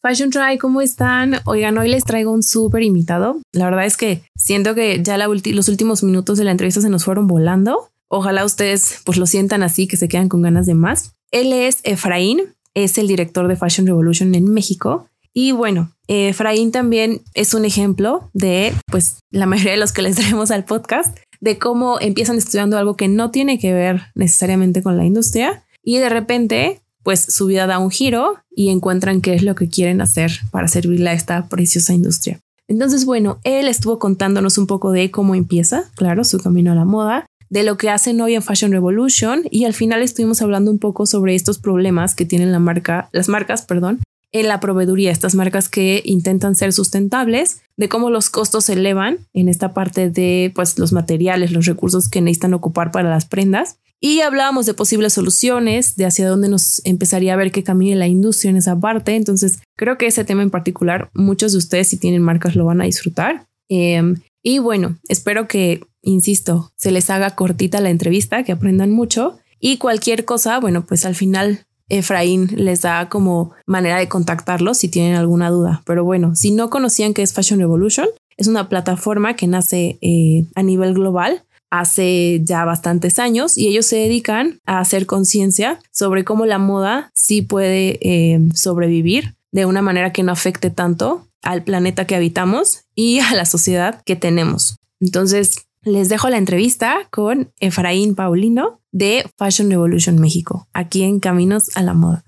[0.00, 1.40] Fashion Try, ¿cómo están?
[1.44, 3.40] Oigan, hoy les traigo un súper invitado.
[3.52, 7.04] La verdad es que siento que ya los últimos minutos de la entrevista se nos
[7.04, 7.90] fueron volando.
[8.06, 11.14] Ojalá ustedes pues lo sientan así, que se quedan con ganas de más.
[11.32, 15.08] Él es Efraín, es el director de Fashion Revolution en México.
[15.34, 20.14] Y bueno, Efraín también es un ejemplo de pues la mayoría de los que les
[20.16, 24.96] traemos al podcast de cómo empiezan estudiando algo que no tiene que ver necesariamente con
[24.96, 29.42] la industria y de repente pues su vida da un giro y encuentran qué es
[29.42, 32.38] lo que quieren hacer para servirle a esta preciosa industria.
[32.66, 36.84] Entonces, bueno, él estuvo contándonos un poco de cómo empieza, claro, su camino a la
[36.84, 40.78] moda, de lo que hacen hoy en Fashion Revolution y al final estuvimos hablando un
[40.78, 44.00] poco sobre estos problemas que tienen la marca, las marcas, perdón,
[44.30, 49.16] en la proveeduría, estas marcas que intentan ser sustentables, de cómo los costos se elevan
[49.32, 53.78] en esta parte de pues los materiales, los recursos que necesitan ocupar para las prendas.
[54.00, 58.06] Y hablábamos de posibles soluciones, de hacia dónde nos empezaría a ver que camine la
[58.06, 59.16] industria en esa parte.
[59.16, 62.80] Entonces, creo que ese tema en particular, muchos de ustedes si tienen marcas lo van
[62.80, 63.48] a disfrutar.
[63.68, 69.38] Em, y bueno, espero que, insisto, se les haga cortita la entrevista, que aprendan mucho.
[69.58, 74.88] Y cualquier cosa, bueno, pues al final Efraín les da como manera de contactarlos si
[74.88, 75.82] tienen alguna duda.
[75.86, 80.46] Pero bueno, si no conocían qué es Fashion Revolution, es una plataforma que nace eh,
[80.54, 86.24] a nivel global hace ya bastantes años y ellos se dedican a hacer conciencia sobre
[86.24, 91.64] cómo la moda sí puede eh, sobrevivir de una manera que no afecte tanto al
[91.64, 94.76] planeta que habitamos y a la sociedad que tenemos.
[95.00, 101.76] Entonces, les dejo la entrevista con Efraín Paulino de Fashion Revolution México, aquí en Caminos
[101.76, 102.24] a la Moda.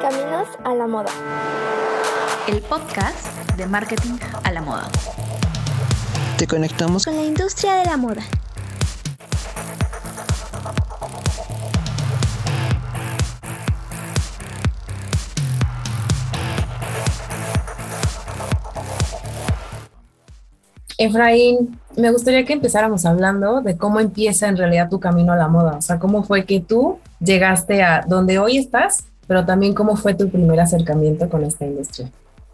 [0.00, 1.10] Caminos a la Moda.
[2.48, 3.26] El podcast
[3.56, 4.90] de marketing a la moda.
[6.40, 8.22] Te conectamos con la industria de la moda.
[20.96, 25.48] Efraín, me gustaría que empezáramos hablando de cómo empieza en realidad tu camino a la
[25.48, 25.76] moda.
[25.76, 30.14] O sea, cómo fue que tú llegaste a donde hoy estás, pero también cómo fue
[30.14, 32.10] tu primer acercamiento con esta industria.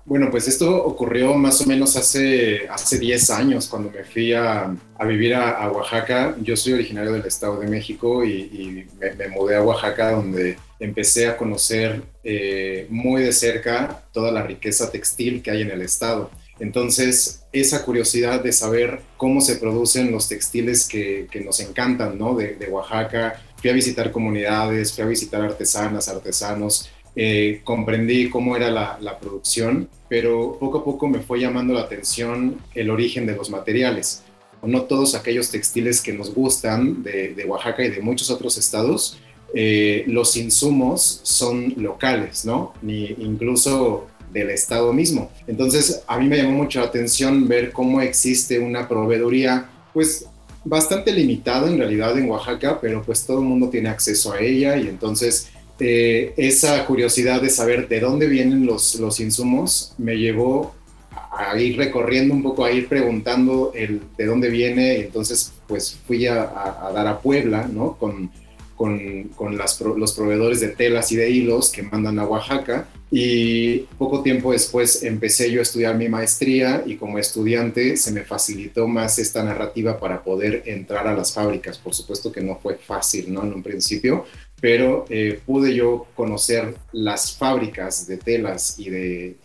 [0.06, 4.72] Bueno, pues esto ocurrió más o menos hace, hace 10 años, cuando me fui a,
[4.96, 6.36] a vivir a, Oaxaca.
[6.40, 11.36] Yo soy originario del Estado de México y, me, mudé a Oaxaca, donde empecé a
[11.36, 16.30] conocer eh, muy de cerca toda la riqueza textil que hay en el estado.
[16.60, 22.34] Entonces, esa curiosidad de saber cómo se producen los textiles que, nos encantan, ¿no?
[22.34, 23.42] De, Oaxaca.
[23.56, 29.88] Fui a visitar comunidades, fui a visitar artesanas, artesanos, eh, comprendí cómo era la, producción,
[30.06, 34.22] pero poco a poco me fue llamando la atención el origen de los materiales.
[34.62, 39.18] No todos aquellos textiles que nos gustan de, Oaxaca y de muchos otros estados,
[39.54, 42.74] eh, los insumos son locales, ¿no?
[42.82, 45.30] Ni incluso del Estado mismo.
[45.46, 50.26] Entonces, a mí me llamó mucho la atención ver cómo existe una proveeduría, pues
[50.66, 54.76] bastante limitada en realidad en Oaxaca, pero pues todo el mundo tiene acceso a ella
[54.76, 60.74] y entonces eh, esa curiosidad de saber de dónde vienen los, los insumos me llevó
[61.10, 66.26] a ir recorriendo un poco, a ir preguntando el, de dónde viene entonces pues fui
[66.26, 67.96] a, a, dar a Puebla, ¿no?
[67.96, 68.30] Con,
[68.74, 73.78] con, con las, los proveedores de telas y de hilos que mandan a Oaxaca y
[73.98, 78.88] poco tiempo después empecé yo a estudiar mi maestría y como estudiante se me facilitó
[78.88, 81.78] más esta narrativa para poder entrar a las fábricas.
[81.78, 83.44] Por supuesto que no fue fácil, ¿no?
[83.44, 84.26] En un principio,
[84.60, 89.36] pero eh, pude yo conocer las fábricas de telas y de,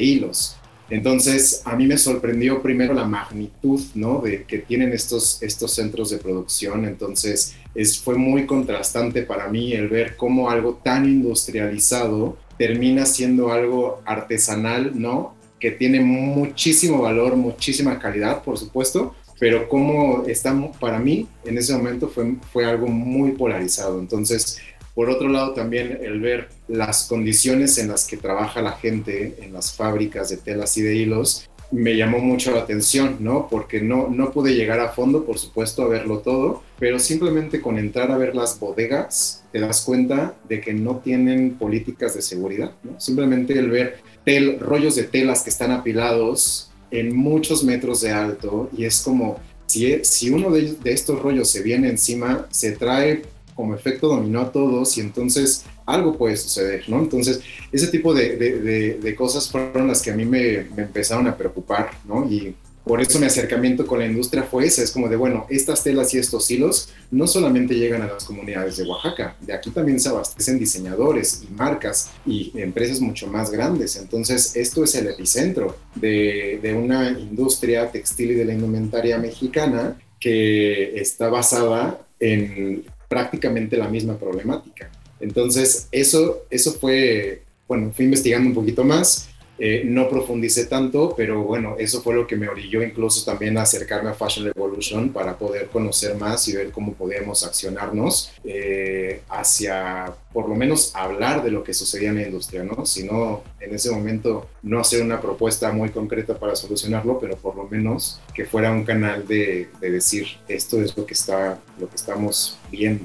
[0.00, 0.56] hilos.
[0.90, 4.22] Entonces, a mí me sorprendió primero la magnitud, ¿no?
[4.22, 6.86] De que tienen estos, centros de producción.
[6.86, 13.52] Entonces, es, fue muy contrastante para mí el ver cómo algo tan industrializado termina siendo
[13.52, 15.34] algo artesanal, ¿no?
[15.60, 21.74] Que tiene muchísimo valor, muchísima calidad, por supuesto, pero como estamos, para mí, en ese
[21.74, 23.98] momento fue, fue algo muy polarizado.
[24.00, 24.58] Entonces,
[24.94, 29.52] por otro lado, también el ver las condiciones en las que trabaja la gente en
[29.52, 33.46] las fábricas de telas y de hilos, me llamó mucho la atención, ¿no?
[33.48, 37.78] Porque no, no pude llegar a fondo, por supuesto, a verlo todo, pero simplemente con
[37.78, 42.72] entrar a ver las bodegas, te das cuenta de que no tienen políticas de seguridad,
[42.82, 42.98] ¿no?
[42.98, 48.70] Simplemente el ver tel, rollos de telas que están apilados en muchos metros de alto
[48.76, 53.22] y es como, si, si uno de, de estos rollos se viene encima, se trae
[53.54, 57.00] como efecto dominó a todos y entonces algo puede suceder, ¿no?
[57.00, 57.40] Entonces,
[57.72, 61.36] ese tipo de, de, de, cosas fueron las que a mí me, me, empezaron a
[61.36, 62.30] preocupar, ¿no?
[62.30, 62.54] Y
[62.88, 66.12] por eso mi acercamiento con la industria fue ese, es como de, bueno, estas telas
[66.14, 70.08] y estos hilos no solamente llegan a las comunidades de Oaxaca, de aquí también se
[70.08, 73.96] abastecen diseñadores y marcas y empresas mucho más grandes.
[73.96, 80.00] Entonces, esto es el epicentro de, de una industria textil y de la indumentaria mexicana
[80.18, 84.90] que está basada en prácticamente la misma problemática.
[85.20, 89.28] Entonces, eso, eso fue, bueno, fui investigando un poquito más
[89.58, 93.62] eh, no profundicé tanto, pero bueno, eso fue lo que me orilló incluso también a
[93.62, 100.12] acercarme a Fashion Revolution para poder conocer más y ver cómo podíamos accionarnos eh, hacia,
[100.32, 102.86] por lo menos, hablar de lo que sucedía en la industria, ¿no?
[102.86, 107.56] Si no, en ese momento, no hacer una propuesta muy concreta para solucionarlo, pero por
[107.56, 111.88] lo menos que fuera un canal de, de decir, esto es lo que, está, lo
[111.88, 113.04] que estamos viendo.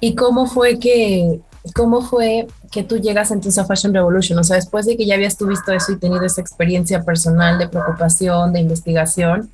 [0.00, 1.40] ¿Y cómo fue que
[1.72, 4.38] ¿Cómo fue que tú llegas entonces a Fashion Revolution?
[4.38, 7.58] O sea, después de que ya habías tú visto eso y tenido esa experiencia personal
[7.58, 9.50] de preocupación, de investigación,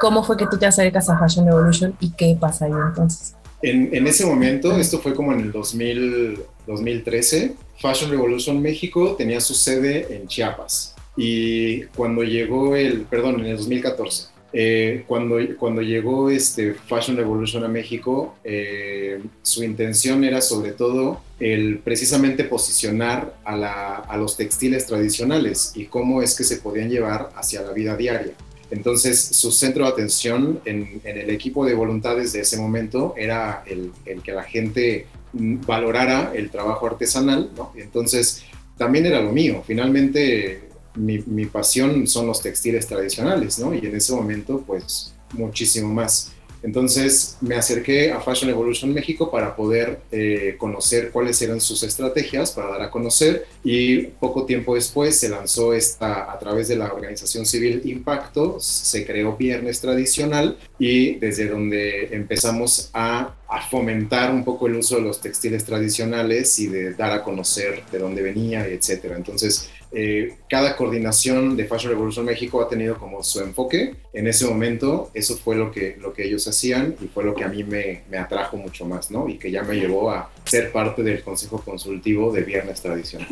[0.00, 3.34] ¿cómo fue que tú te acercas a Fashion Revolution y qué pasa ahí entonces?
[3.62, 9.40] En, en ese momento, esto fue como en el 2000, 2013, Fashion Revolution México tenía
[9.40, 10.94] su sede en Chiapas.
[11.16, 17.64] Y cuando llegó el, perdón, en el 2014, eh, cuando, cuando llegó este Fashion Revolution
[17.64, 25.72] a México, eh, su intención era sobre todo el precisamente posicionar a, los textiles tradicionales
[25.74, 28.32] y cómo es que se podían llevar hacia la vida diaria.
[28.70, 33.92] Entonces, su centro de atención en, el equipo de voluntades de ese momento era el,
[34.06, 37.72] el, que la gente valorara el trabajo artesanal, ¿no?
[37.76, 38.44] Entonces,
[38.76, 39.62] también era lo mío.
[39.66, 43.74] Finalmente, mi, pasión son los textiles tradicionales, ¿no?
[43.74, 46.32] Y en ese momento, pues, muchísimo más.
[46.62, 52.50] Entonces me acerqué a Fashion Evolution México para poder eh, conocer cuáles eran sus estrategias
[52.50, 56.92] para dar a conocer y poco tiempo después se lanzó esta a través de la
[56.92, 64.44] organización civil Impacto, se creó Viernes Tradicional y desde donde empezamos a, a fomentar un
[64.44, 68.66] poco el uso de los textiles tradicionales y de dar a conocer de dónde venía,
[68.66, 69.16] etcétera.
[69.16, 73.94] Entonces eh, cada coordinación de Fashion Revolution México ha tenido como su enfoque.
[74.12, 77.44] En ese momento, eso fue lo que, lo que ellos hacían y fue lo que
[77.44, 79.28] a mí me, me atrajo mucho más, ¿no?
[79.28, 83.28] Y que ya me llevó a ser parte del consejo consultivo de Viernes Tradicional.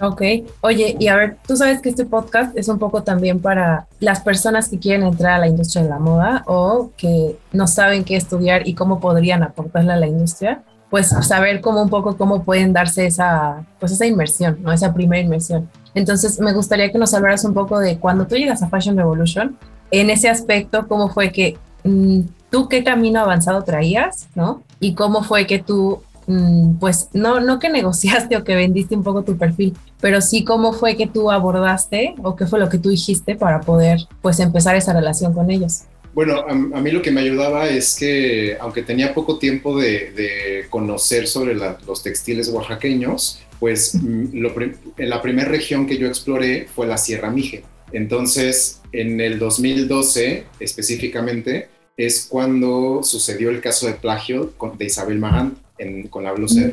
[0.00, 0.22] Ok,
[0.60, 4.20] oye, y a ver, tú sabes que este podcast es un poco también para las
[4.20, 8.16] personas que quieren entrar a la industria de la moda o que no saben qué
[8.16, 12.72] estudiar y cómo podrían aportarle a la industria pues saber cómo un poco cómo pueden
[12.72, 14.72] darse esa, pues esa inmersión, ¿no?
[14.72, 15.68] Esa primera inmersión.
[15.94, 19.56] Entonces, me gustaría que nos hablaras un poco de cuando tú llegas a Fashion Revolution,
[19.90, 22.20] en ese aspecto, cómo fue que mm,
[22.50, 24.62] tú qué camino avanzado traías, ¿no?
[24.78, 26.02] Y cómo fue que tú,
[26.80, 30.72] pues, no, no que negociaste o que vendiste un poco tu perfil, pero sí cómo
[30.72, 34.76] fue que tú abordaste o qué fue lo que tú dijiste para poder, pues, empezar
[34.76, 35.82] esa relación con ellos.
[36.14, 41.28] Bueno, a, mí lo que me ayudaba es que, aunque tenía poco tiempo de, conocer
[41.28, 44.46] sobre los textiles oaxaqueños, pues mm,
[44.96, 47.64] la primera región que yo exploré fue la Sierra Mije.
[47.92, 55.56] Entonces, en el 2012 específicamente, es cuando sucedió el caso de plagio de Isabel Magán
[56.10, 56.72] con la blusa de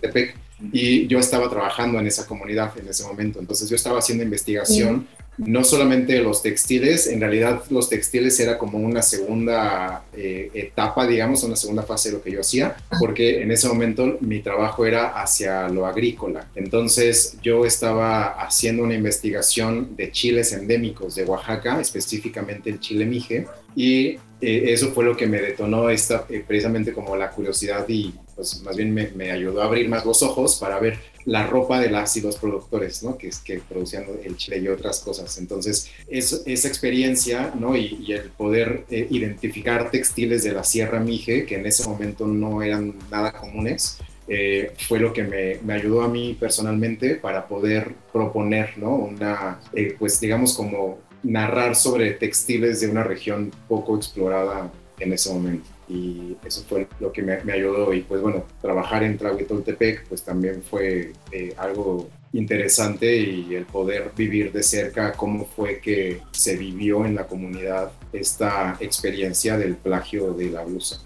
[0.00, 0.36] Tepec.
[0.72, 3.38] Y yo estaba trabajando en esa comunidad en ese momento.
[3.40, 5.06] Entonces, yo estaba haciendo investigación
[5.46, 11.42] no solamente los textiles, en realidad los textiles era como una segunda eh, etapa, digamos,
[11.44, 15.20] una segunda fase de lo que yo hacía, porque en ese momento mi trabajo era
[15.20, 16.46] hacia lo agrícola.
[16.54, 23.46] Entonces yo estaba haciendo una investigación de chiles endémicos de Oaxaca, específicamente el chile mije,
[23.74, 28.14] y eh, eso fue lo que me detonó esta, eh, precisamente como la curiosidad y
[28.34, 31.90] pues más bien me, ayudó a abrir más los ojos para ver la ropa de
[31.90, 33.18] las y los productores, ¿no?
[33.18, 35.36] Que, es que producían el chile y otras cosas.
[35.36, 37.76] Entonces, esa experiencia, ¿no?
[37.76, 42.62] Y, el poder eh, identificar textiles de la Sierra Mije, que en ese momento no
[42.62, 43.98] eran nada comunes,
[44.86, 48.94] fue lo que me, me, ayudó a mí personalmente para poder proponer, ¿no?
[48.94, 49.60] Una,
[49.98, 55.68] pues digamos como narrar sobre textiles de una región poco explorada en ese momento.
[55.88, 57.92] Y eso fue lo que me, ayudó.
[57.92, 64.12] Y pues bueno, trabajar en Tlahuitoltepec pues también fue eh, algo interesante y el poder
[64.16, 70.32] vivir de cerca cómo fue que se vivió en la comunidad esta experiencia del plagio
[70.32, 71.00] de la blusa.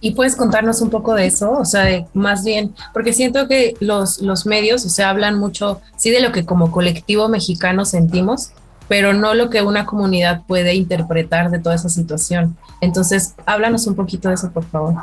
[0.00, 1.50] ¿Y puedes contarnos un poco de eso?
[1.50, 6.10] O sea, más bien, porque siento que los, los medios, o sea, hablan mucho, sí,
[6.10, 8.52] de lo que como colectivo mexicano sentimos,
[8.88, 12.56] pero no lo que una comunidad puede interpretar de toda esa situación.
[12.80, 14.94] Entonces, háblanos un poquito de eso, por favor.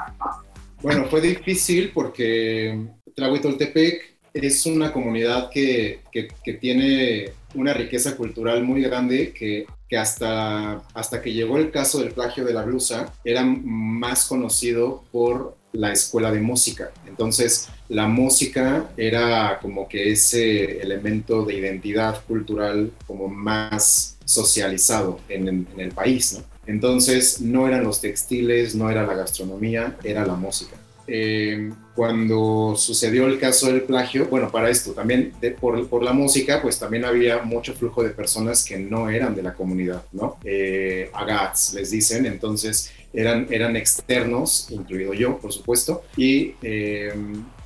[0.81, 8.63] Bueno, fue difícil porque Tlahuitoltepec es una comunidad que, que, que tiene una riqueza cultural
[8.63, 13.13] muy grande que, que, hasta, hasta que llegó el caso del plagio de la blusa
[13.23, 16.91] era más conocido por la escuela de música.
[17.07, 25.67] Entonces, la música era como que ese elemento de identidad cultural como más socializado en,
[25.77, 26.39] el país.
[26.65, 30.75] Entonces, no eran los textiles, no era la gastronomía, era la música.
[31.07, 36.63] Eh, cuando sucedió el caso del plagio, bueno, para esto también por, por, la música,
[36.63, 40.37] pues también había mucho flujo de personas que no eran de la comunidad, ¿no?
[40.43, 47.13] Eh, agats, les dicen, entonces eran, eran externos, incluido yo, por supuesto, y eh,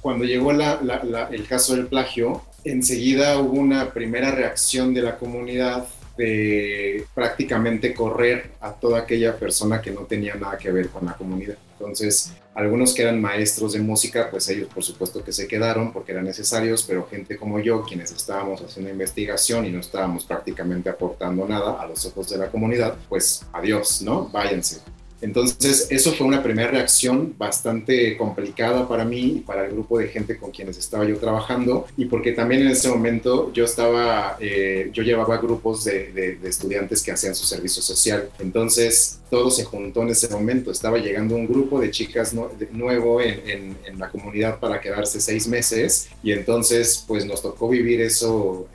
[0.01, 5.01] cuando llegó la, la, la, el caso del plagio, enseguida hubo una primera reacción de
[5.01, 5.87] la comunidad
[6.17, 11.13] de prácticamente correr a toda aquella persona que no tenía nada que ver con la
[11.13, 11.57] comunidad.
[11.79, 16.11] Entonces, algunos que eran maestros de música, pues ellos por supuesto que se quedaron porque
[16.11, 21.47] eran necesarios, pero gente como yo, quienes estábamos haciendo investigación y no estábamos prácticamente aportando
[21.47, 24.27] nada a los ojos de la comunidad, pues adiós, ¿no?
[24.27, 24.81] Váyanse.
[25.21, 30.07] Entonces, eso fue una primera reacción bastante complicada para mí y para el grupo de
[30.07, 34.89] gente con quienes estaba yo trabajando, y porque también en ese momento yo estaba, eh,
[34.93, 38.29] yo llevaba grupos de, estudiantes que hacían su servicio social.
[38.39, 40.71] Entonces, todo se juntó en ese momento.
[40.71, 42.33] Estaba llegando un grupo de chicas
[42.71, 48.67] nuevo en, la comunidad para quedarse seis meses, y entonces, pues nos tocó vivir eso,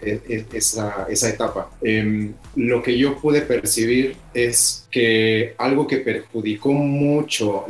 [0.53, 1.71] esa, esa etapa.
[1.81, 7.65] Eh, lo que yo pude percibir es que algo que perjudicó mucho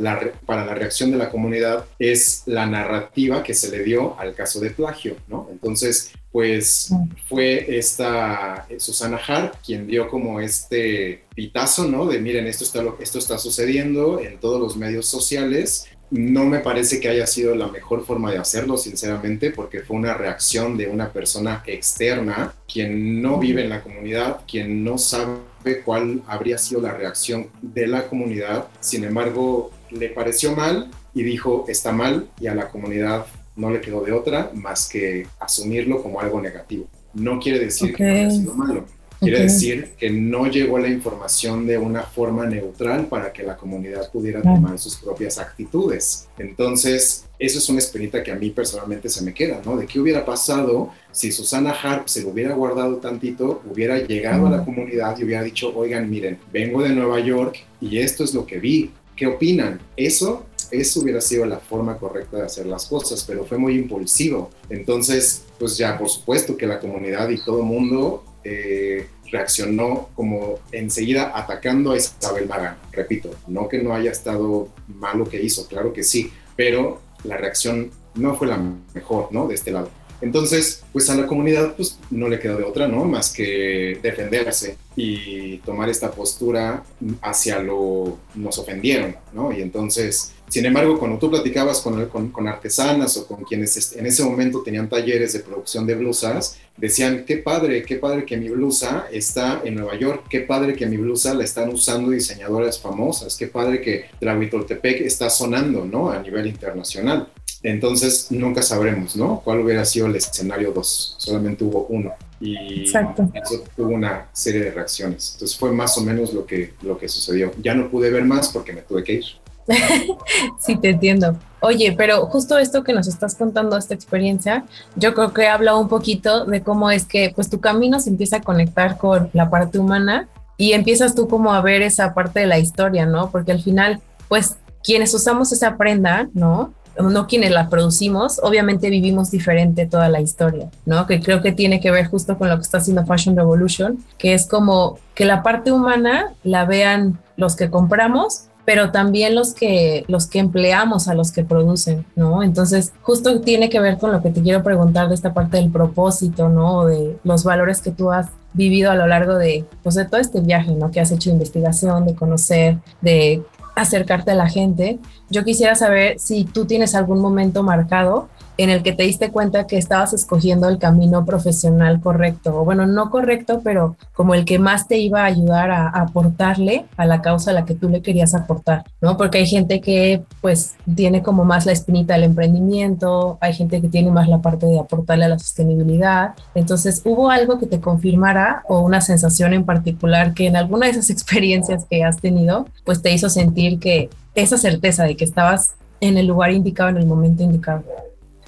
[0.45, 4.59] para la reacción de la comunidad es la narrativa que se le dio al caso
[4.59, 5.47] de plagio, ¿no?
[5.51, 6.91] Entonces, pues
[7.29, 12.05] fue esta Susana Hart quien dio como este pitazo, ¿no?
[12.05, 15.87] De miren, esto está, esto está sucediendo en todos los medios sociales.
[16.11, 20.13] No me parece que haya sido la mejor forma de hacerlo, sinceramente, porque fue una
[20.13, 25.37] reacción de una persona externa, quien no vive en la comunidad, quien no sabe
[25.83, 28.67] cuál habría sido la reacción de la comunidad.
[28.79, 33.81] Sin embargo, le pareció mal y dijo, está mal, y a la comunidad no le
[33.81, 36.87] quedó de otra más que asumirlo como algo negativo.
[37.13, 38.05] No quiere decir okay.
[38.05, 38.85] que haya sido malo,
[39.19, 39.47] quiere okay.
[39.47, 44.41] decir que no llegó la información de una forma neutral para que la comunidad pudiera
[44.41, 46.27] tomar sus propias actitudes.
[46.37, 49.77] Entonces, eso es una espinita que a mí personalmente se me queda, ¿no?
[49.77, 54.49] De qué hubiera pasado si Susana Harp se lo hubiera guardado tantito, hubiera llegado a
[54.49, 58.45] la comunidad y hubiera dicho, oigan, miren, vengo de Nueva York y esto es lo
[58.45, 58.91] que vi.
[59.15, 59.79] ¿Qué opinan?
[59.95, 64.49] Eso eso hubiera sido la forma correcta de hacer las cosas, pero fue muy impulsivo.
[64.69, 70.59] Entonces, pues ya por supuesto que la comunidad y todo el mundo eh, reaccionó como
[70.71, 72.77] enseguida atacando a Isabel Marán.
[72.91, 77.37] Repito, no que no haya estado mal lo que hizo, claro que sí, pero la
[77.37, 78.61] reacción no fue la
[78.93, 79.47] mejor, ¿no?
[79.47, 79.89] De este lado.
[80.21, 83.03] Entonces, pues a la comunidad pues no le quedó de otra, ¿no?
[83.03, 86.83] Más que defenderse y tomar esta postura
[87.21, 89.51] hacia lo nos ofendieron, ¿no?
[89.51, 94.05] Y entonces, sin embargo, cuando tú platicabas con, con, con artesanas o con quienes en
[94.05, 98.49] ese momento tenían talleres de producción de blusas, decían, qué padre, qué padre que mi
[98.49, 103.35] blusa está en Nueva York, qué padre que mi blusa la están usando diseñadoras famosas,
[103.35, 106.11] qué padre que Tlahuitoltepec está sonando, ¿no?
[106.11, 107.27] A nivel internacional.
[107.63, 109.41] Entonces nunca sabremos, ¿no?
[109.43, 111.15] ¿Cuál hubiera sido el escenario 2?
[111.17, 112.13] Solamente hubo uno.
[112.39, 113.31] Y Exacto.
[113.33, 115.31] eso tuvo una serie de reacciones.
[115.33, 117.51] Entonces fue más o menos lo que, lo que sucedió.
[117.63, 119.25] Ya no pude ver más porque me tuve que ir.
[120.59, 121.35] sí, te entiendo.
[121.61, 125.87] Oye, pero justo esto que nos estás contando, esta experiencia, yo creo que habla un
[125.87, 129.79] poquito de cómo es que pues tu camino se empieza a conectar con la parte
[129.79, 133.31] humana y empiezas tú como a ver esa parte de la historia, ¿no?
[133.31, 136.73] Porque al final, pues quienes usamos esa prenda, ¿no?
[137.01, 141.07] no quienes la producimos, obviamente vivimos diferente toda la historia, ¿no?
[141.07, 144.33] Que creo que tiene que ver justo con lo que está haciendo Fashion Revolution, que
[144.33, 150.03] es como que la parte humana la vean los que compramos, pero también los que
[150.07, 152.43] los que empleamos a los que producen, ¿no?
[152.43, 155.71] Entonces, justo tiene que ver con lo que te quiero preguntar de esta parte del
[155.71, 156.85] propósito, ¿no?
[156.85, 160.41] De los valores que tú has vivido a lo largo de, pues, de todo este
[160.41, 160.89] viaje, ¿no?
[160.91, 163.43] Que has hecho investigación, de conocer, de
[163.75, 164.99] acercarte a la gente.
[165.29, 169.67] Yo quisiera saber si tú tienes algún momento marcado en el que te diste cuenta
[169.67, 174.59] que estabas escogiendo el camino profesional correcto, o bueno, no correcto, pero como el que
[174.59, 178.01] más te iba a ayudar a, aportarle a la causa a la que tú le
[178.01, 179.17] querías aportar, ¿no?
[179.17, 183.89] Porque hay gente que pues tiene como más la espinita del emprendimiento, hay gente que
[183.89, 186.33] tiene más la parte de aportarle a la sostenibilidad.
[186.53, 190.93] Entonces, ¿hubo algo que te confirmara o una sensación en particular que en alguna de
[190.93, 195.75] esas experiencias que has tenido, pues te hizo sentir que esa certeza de que estabas
[196.01, 197.83] en el lugar indicado, en el momento indicado?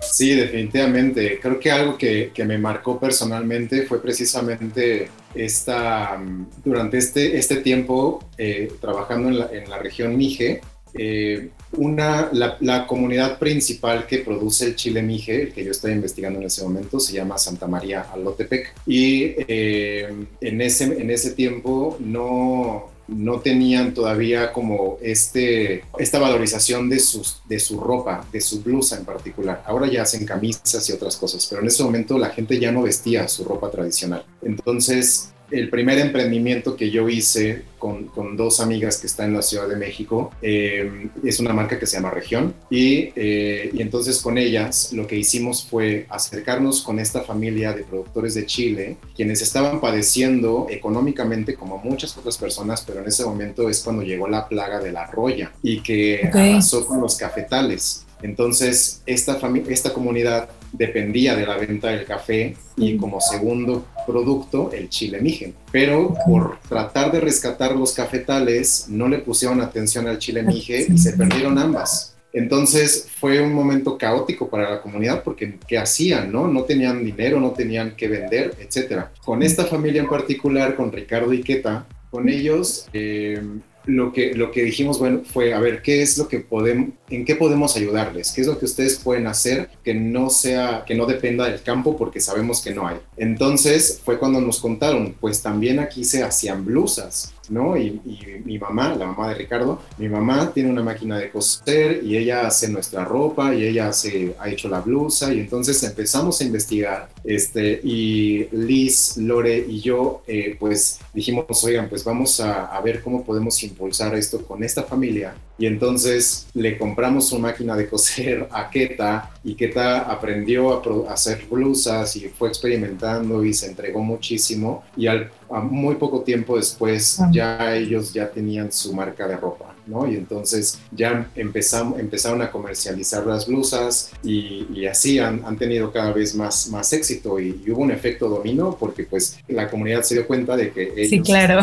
[0.01, 1.39] Sí, definitivamente.
[1.39, 6.21] Creo que algo que, me marcó personalmente fue precisamente esta,
[6.63, 10.61] durante este, este tiempo eh, trabajando en la, región Mije,
[10.93, 15.91] eh, una, la, la, comunidad principal que produce el chile Mije, el que yo estoy
[15.91, 18.73] investigando en ese momento, se llama Santa María Alotepec.
[18.85, 20.09] Y eh,
[20.41, 27.41] en, ese, en ese tiempo no, no tenían todavía como este, esta valorización de, sus,
[27.47, 29.63] de su ropa, de su blusa en particular.
[29.65, 32.83] Ahora ya hacen camisas y otras cosas, pero en ese momento la gente ya no
[32.83, 34.25] vestía su ropa tradicional.
[34.41, 39.41] Entonces, el primer emprendimiento que yo hice con, con, dos amigas que están en la
[39.41, 44.19] Ciudad de México eh, es una marca que se llama Región y, eh, y, entonces
[44.21, 49.41] con ellas lo que hicimos fue acercarnos con esta familia de productores de Chile quienes
[49.41, 54.47] estaban padeciendo económicamente como muchas otras personas pero en ese momento es cuando llegó la
[54.47, 56.51] plaga de la roya y que okay.
[56.51, 62.97] arrasó con los cafetales entonces, esta, esta comunidad dependía de la venta del café y
[62.97, 65.53] como segundo producto el chile mijen.
[65.71, 70.97] Pero por tratar de rescatar los cafetales, no le pusieron atención al chile mije y
[70.97, 72.15] se perdieron ambas.
[72.33, 76.31] Entonces fue un momento caótico para la comunidad porque ¿qué hacían?
[76.31, 79.05] No, no tenían dinero, no tenían que vender, etc.
[79.23, 83.41] Con esta familia en particular, con Ricardo Iqueta, con ellos eh,
[83.87, 87.25] lo que, lo que dijimos bueno, fue, a ver, ¿qué es lo que podemos, en
[87.25, 88.31] qué podemos ayudarles?
[88.31, 91.97] ¿Qué es lo que ustedes pueden hacer que no sea, que no dependa del campo
[91.97, 92.97] porque sabemos que no hay?
[93.15, 97.33] Entonces fue cuando nos contaron, pues también aquí se hacían blusas.
[97.49, 97.77] ¿No?
[97.77, 98.01] Y,
[98.45, 102.47] mi mamá, la mamá de Ricardo, mi mamá tiene una máquina de coser y ella
[102.47, 107.09] hace nuestra ropa y ella hace, ha hecho la blusa y entonces empezamos a investigar
[107.23, 113.01] este, y Liz, Lore y yo eh, pues dijimos, oigan, pues vamos a, a, ver
[113.01, 118.47] cómo podemos impulsar esto con esta familia y entonces le compramos una máquina de coser
[118.51, 124.83] a Keta y Keta aprendió a, hacer blusas y fue experimentando y se entregó muchísimo
[124.95, 130.09] y al muy poco tiempo después ya ellos ya tenían su marca de ropa, ¿no?
[130.09, 135.91] Y entonces ya empezamos, empezaron a comercializar las blusas y, y así han, han, tenido
[135.91, 140.03] cada vez más, más éxito y, y, hubo un efecto dominó porque pues la comunidad
[140.03, 141.61] se dio cuenta de que ellos sí, claro.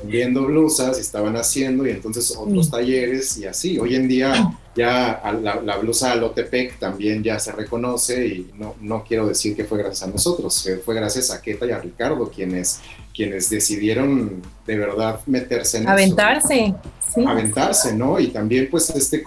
[0.00, 2.70] Vendiendo blusas, estaban haciendo y entonces otros sí.
[2.70, 3.78] talleres y así.
[3.78, 9.04] Hoy en día ya la, la blusa Lotepec también ya se reconoce y no, no
[9.04, 12.80] quiero decir que fue gracias a nosotros, fue gracias a Keta y a Ricardo quienes,
[13.14, 16.66] quienes decidieron de verdad meterse en Aventarse.
[16.66, 16.80] Eso,
[17.14, 17.24] sí.
[17.26, 18.20] Aventarse, ¿no?
[18.20, 19.24] Y también pues este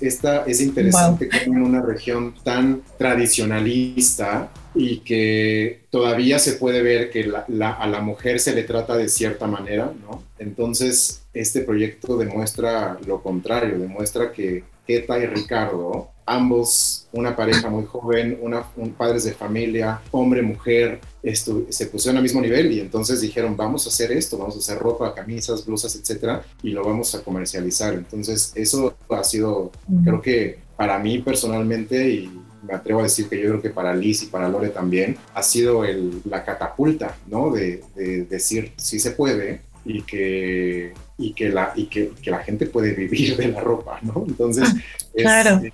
[0.00, 1.32] esta es interesante wow.
[1.32, 7.72] que en una región tan tradicionalista y que todavía se puede ver que la, la,
[7.72, 10.22] a la mujer se le trata de cierta manera, ¿no?
[10.38, 17.84] Entonces, este proyecto demuestra lo contrario, demuestra que Keta y Ricardo, ambos una pareja muy
[17.84, 22.80] joven, una, un, padres de familia, hombre, mujer, esto, se pusieron al mismo nivel y
[22.80, 26.84] entonces dijeron, vamos a hacer esto, vamos a hacer ropa, camisas, blusas, etcétera, y lo
[26.84, 27.94] vamos a comercializar.
[27.94, 29.72] Entonces, eso ha sido,
[30.04, 33.94] creo que para mí personalmente y me atrevo a decir que yo creo que para
[33.94, 37.50] Liz y para Lore también, ha sido el, la catapulta, ¿no?
[37.50, 42.40] De, de, decir, sí se puede y que, y que, la, y que, que, la
[42.40, 44.24] gente puede vivir de la ropa, ¿no?
[44.26, 44.68] Entonces,
[45.14, 45.60] es, claro.
[45.64, 45.72] eh,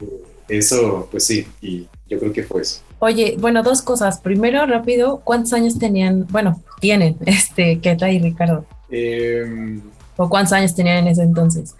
[0.48, 2.82] eso, pues sí, y yo creo que fue eso.
[2.98, 4.20] Oye, bueno, dos cosas.
[4.20, 8.64] Primero, rápido, ¿cuántos años tenían, bueno, tienen, este, Keta y Ricardo?
[8.90, 9.80] Eh,
[10.16, 11.74] ¿O cuántos años tenían en ese entonces?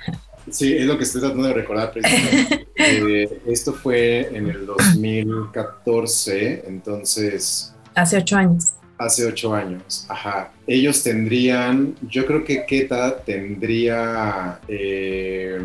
[0.50, 2.65] Sí, es lo que estoy tratando de recordar precisamente.
[2.76, 7.74] eh, esto fue en el 2014, entonces...
[7.94, 8.72] Hace ocho años.
[8.98, 10.52] Hace ocho años, ajá.
[10.66, 15.58] Ellos tendrían, yo creo que Keta tendría eh,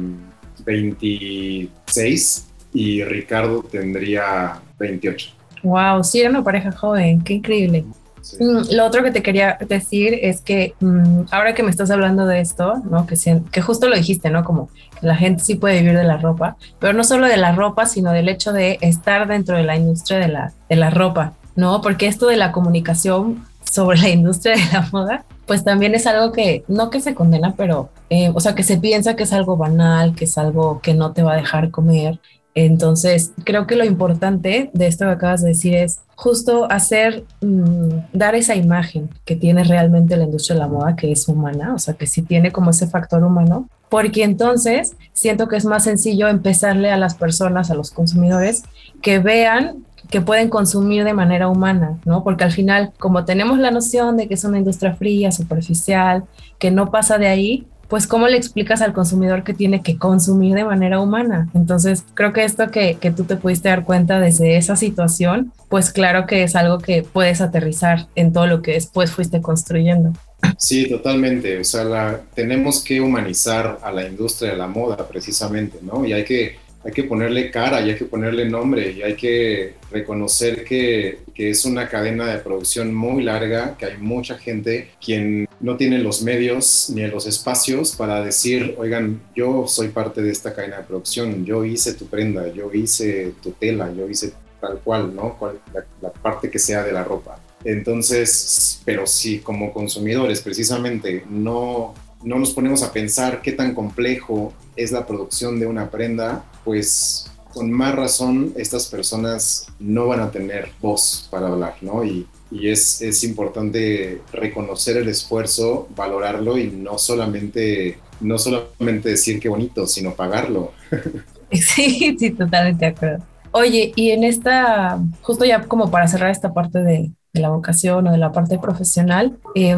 [0.66, 5.32] 26 y Ricardo tendría 28.
[5.64, 7.86] Wow, sí, era una pareja joven, qué increíble.
[8.22, 8.38] Sí.
[8.72, 12.40] Lo otro que te quería decir es que mmm, ahora que me estás hablando de
[12.40, 13.08] esto, ¿no?
[13.08, 13.16] Que,
[13.52, 14.44] que justo lo dijiste, ¿no?
[14.44, 17.54] Como que la gente sí puede vivir de la ropa, pero no solo de la
[17.54, 21.34] ropa, sino del hecho de estar dentro de la industria de la, de la ropa,
[21.56, 21.82] ¿no?
[21.82, 26.32] Porque esto de la comunicación sobre la industria de la moda, pues también es algo
[26.32, 29.58] que no que se condena, pero, eh, o sea, que se piensa que es algo
[29.58, 32.20] banal, que es algo que no te va a dejar comer.
[32.54, 38.00] Entonces, creo que lo importante de esto que acabas de decir es justo hacer, mmm,
[38.14, 41.80] dar esa imagen que tiene realmente la industria de la moda, que es humana, o
[41.80, 46.28] sea, que sí tiene como ese factor humano, porque entonces siento que es más sencillo
[46.28, 48.64] empezarle a las personas, a los consumidores,
[49.02, 52.24] que vean que pueden consumir de manera humana, ¿no?
[52.24, 56.26] Porque al final, como tenemos la noción de que es una industria fría, superficial,
[56.60, 60.56] que no pasa de ahí, pues cómo le explicas al consumidor que tiene que consumir
[60.56, 61.50] de manera humana.
[61.54, 65.92] Entonces, creo que esto que, que tú te pudiste dar cuenta desde esa situación, pues
[65.92, 70.14] claro que es algo que puedes aterrizar en todo lo que después fuiste construyendo.
[70.58, 71.60] Sí, totalmente.
[71.60, 76.06] O sea, tenemos que humanizar a la industria de la moda precisamente, ¿no?
[76.06, 79.76] Y hay que hay que ponerle cara y hay que ponerle nombre y hay que
[79.92, 85.48] reconocer que, que, es una cadena de producción muy larga, que hay mucha gente quien
[85.60, 90.54] no tiene los medios ni los espacios para decir, oigan, yo soy parte de esta
[90.54, 95.16] cadena de producción, yo hice tu prenda, yo hice tu tela, yo hice tal cual,
[95.16, 95.38] ¿no?
[95.74, 97.40] la, la parte que sea de la ropa.
[97.64, 104.54] Entonces, pero si como consumidores precisamente no no nos ponemos a pensar qué tan complejo
[104.76, 110.32] es la producción de una prenda, pues con más razón estas personas no van a
[110.32, 112.04] tener voz para hablar, ¿no?
[112.04, 119.48] Y, es, es, importante reconocer el esfuerzo, valorarlo y no solamente, no solamente decir qué
[119.48, 120.72] bonito, sino pagarlo.
[121.54, 123.26] Sí, sí, totalmente de acuerdo.
[123.52, 128.08] Oye, y en esta, justo ya como para cerrar esta parte de, de la vocación
[128.08, 129.78] o de la parte profesional, eh,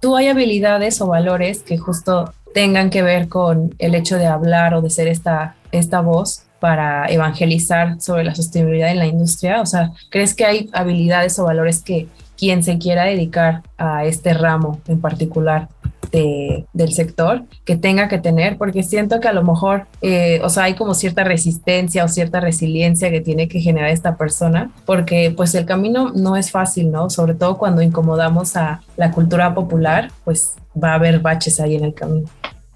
[0.00, 4.74] ¿tú hay habilidades o valores que justo tengan que ver con el hecho de hablar
[4.74, 9.60] o de ser esta, esta voz para evangelizar sobre la sostenibilidad en la industria?
[9.60, 14.32] O sea, ¿crees que hay habilidades o valores que quien se quiera dedicar a este
[14.32, 15.68] ramo en particular
[16.12, 20.64] del sector que tenga que tener, porque siento que a lo mejor, eh, o sea,
[20.64, 25.54] hay como cierta resistencia o cierta resiliencia que tiene que generar esta persona, porque pues
[25.54, 27.10] el camino no es fácil, ¿no?
[27.10, 31.84] Sobre todo cuando incomodamos a la cultura popular, pues va a haber baches ahí en
[31.84, 32.28] el camino.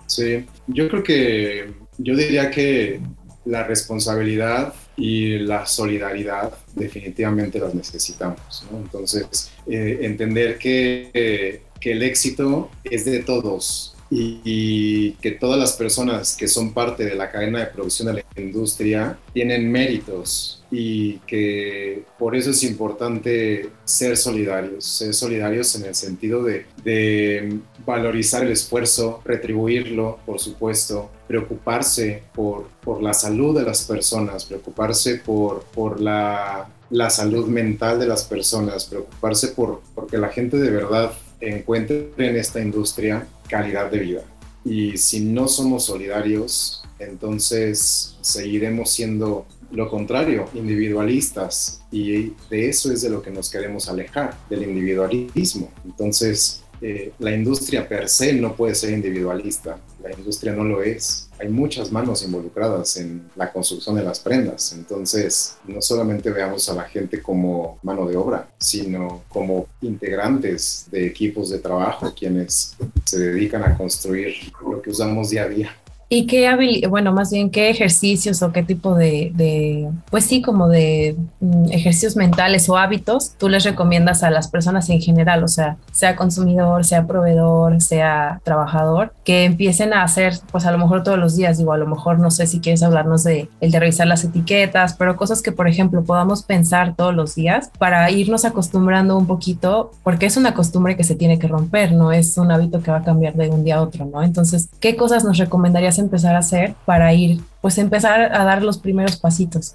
[0.07, 3.01] Sí, yo creo que, yo diría que
[3.44, 8.66] la responsabilidad y la solidaridad definitivamente las necesitamos.
[8.70, 8.79] ¿no?
[8.79, 16.35] Entonces, eh, entender que que el éxito es de todos y, que todas las personas
[16.35, 22.05] que son parte de la cadena de producción de la industria tienen méritos y que
[22.18, 28.53] por eso es importante ser solidarios, ser solidarios en el sentido de, de valorizar el
[28.53, 36.01] esfuerzo, retribuirlo, por supuesto, preocuparse por, por la salud de las personas, preocuparse por, por
[36.01, 42.11] la, la salud mental de las personas, preocuparse por porque la gente de verdad encuentren
[42.16, 44.23] en esta industria calidad de vida.
[44.64, 51.83] Y si no somos solidarios, entonces seguiremos siendo lo contrario, individualistas.
[51.90, 55.70] Y de eso es de lo que nos queremos alejar, del individualismo.
[55.85, 61.29] Entonces, eh, la industria per se no puede ser individualista, la industria no lo es.
[61.39, 66.75] Hay muchas manos involucradas en la construcción de las prendas, entonces no solamente veamos a
[66.75, 73.19] la gente como mano de obra, sino como integrantes de equipos de trabajo, quienes se
[73.19, 75.77] dedican a construir lo que usamos día a día.
[76.09, 76.45] ¿Y qué
[76.88, 82.17] bueno, más bien qué ejercicios o qué tipo de, pues sí, como de mm, ejercicios
[82.17, 86.85] mentales o hábitos tú les recomiendas a las personas en general, o sea, sea consumidor,
[86.85, 91.59] sea proveedor, sea trabajador, que empiecen a hacer, pues a lo mejor todos los días,
[91.59, 94.95] digo, a lo mejor no sé si quieres hablarnos de el de revisar las etiquetas,
[94.95, 99.90] pero cosas que, por ejemplo, podamos pensar todos los días para irnos acostumbrando un poquito,
[100.03, 102.99] porque es una costumbre que se tiene que romper, no es un hábito que va
[102.99, 104.23] a cambiar de un día a otro, ¿no?
[104.23, 108.78] Entonces, ¿qué cosas nos recomendarías empezar a hacer para ir, pues empezar a dar los
[108.78, 109.74] primeros pasitos.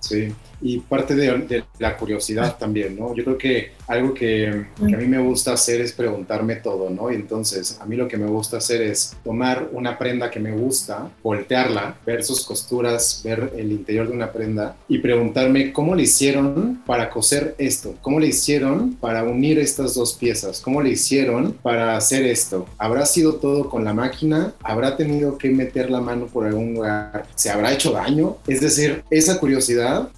[0.00, 3.14] Sí, y parte de, la curiosidad también, ¿no?
[3.14, 7.10] Yo creo que algo que, a mí me gusta hacer es preguntarme todo, ¿no?
[7.10, 10.52] Y entonces a mí lo que me gusta hacer es tomar una prenda que me
[10.52, 16.02] gusta, voltearla, ver sus costuras, ver el interior de una prenda y preguntarme cómo le
[16.02, 21.52] hicieron para coser esto, cómo le hicieron para unir estas dos piezas, cómo le hicieron
[21.52, 22.66] para hacer esto.
[22.78, 24.54] ¿Habrá sido todo con la máquina?
[24.62, 27.24] ¿Habrá tenido que meter la mano por algún lugar?
[27.34, 28.36] ¿Se habrá hecho daño?
[28.46, 30.10] Es decir, esa curiosidad,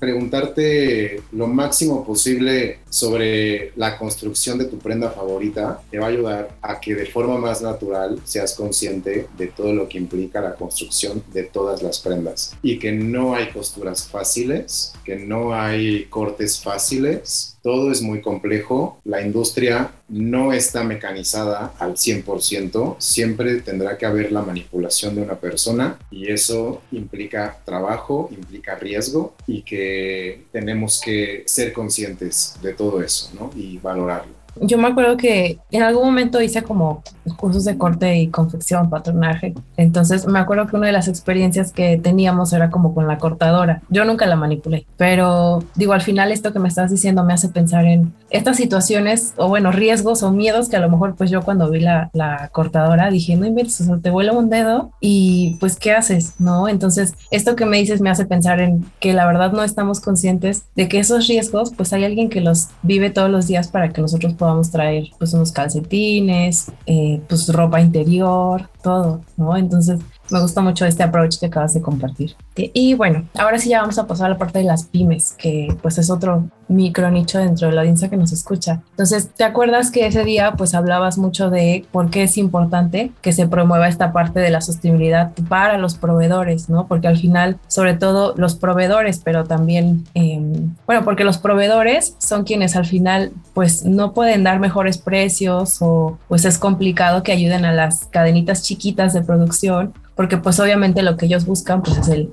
[1.32, 6.78] lo máximo posible sobre la construcción de tu prenda favorita te va a ayudar a
[6.78, 11.44] que de forma más natural seas consciente de todo lo que implica la construcción de
[11.44, 12.54] todas las prendas.
[12.62, 19.00] Y que no hay costuras fáciles, que no hay cortes fáciles, todo es muy complejo,
[19.04, 25.36] la industria no está mecanizada al 100%, siempre tendrá que haber la manipulación de una
[25.36, 32.81] persona y eso implica trabajo, implica riesgo y que tenemos que ser conscientes de todo
[33.02, 33.50] eso ¿no?
[33.54, 34.41] y valorarlo.
[34.60, 37.02] Yo me acuerdo que en algún momento hice como
[37.36, 39.54] cursos de corte y confección, patronaje.
[39.76, 43.82] Entonces me acuerdo que una de las experiencias que teníamos era como con la cortadora.
[43.88, 47.48] Yo nunca la manipulé, pero digo, al final esto que me estás diciendo me hace
[47.48, 51.42] pensar en estas situaciones o bueno, riesgos o miedos que a lo mejor pues yo
[51.42, 55.56] cuando vi la, la cortadora dije, no inventes, o sea, te vuela un dedo y
[55.60, 56.34] pues ¿qué haces?
[56.38, 56.68] ¿No?
[56.68, 60.64] Entonces esto que me dices me hace pensar en que la verdad no estamos conscientes
[60.74, 64.00] de que esos riesgos pues hay alguien que los vive todos los días para que
[64.00, 69.56] nosotros podamos traer pues unos calcetines, eh, pues ropa interior, todo, ¿no?
[69.56, 70.00] Entonces
[70.32, 72.34] me gusta mucho este approach que acabas de compartir.
[72.54, 75.74] Y bueno, ahora sí ya vamos a pasar a la parte de las pymes, que
[75.80, 78.80] pues es otro micro nicho dentro de la audiencia que nos escucha.
[78.90, 83.32] Entonces, ¿te acuerdas que ese día pues hablabas mucho de por qué es importante que
[83.32, 86.86] se promueva esta parte de la sostenibilidad para los proveedores, ¿no?
[86.86, 92.44] Porque al final, sobre todo los proveedores, pero también, em, bueno, porque los proveedores son
[92.44, 97.64] quienes al final pues no pueden dar mejores precios o pues es complicado que ayuden
[97.64, 102.08] a las cadenitas chiquitas de producción porque pues obviamente lo que ellos buscan pues es
[102.08, 102.30] el,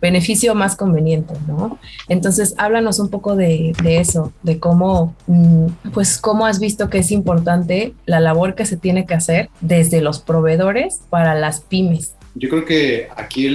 [0.00, 1.78] beneficio más conveniente, ¿no?
[2.08, 6.98] Entonces, háblanos un poco de, de, eso, de cómo, mm, pues cómo has visto que
[6.98, 12.14] es importante la labor que se tiene que hacer desde los proveedores para las pymes.
[12.38, 13.48] Yo creo que aquí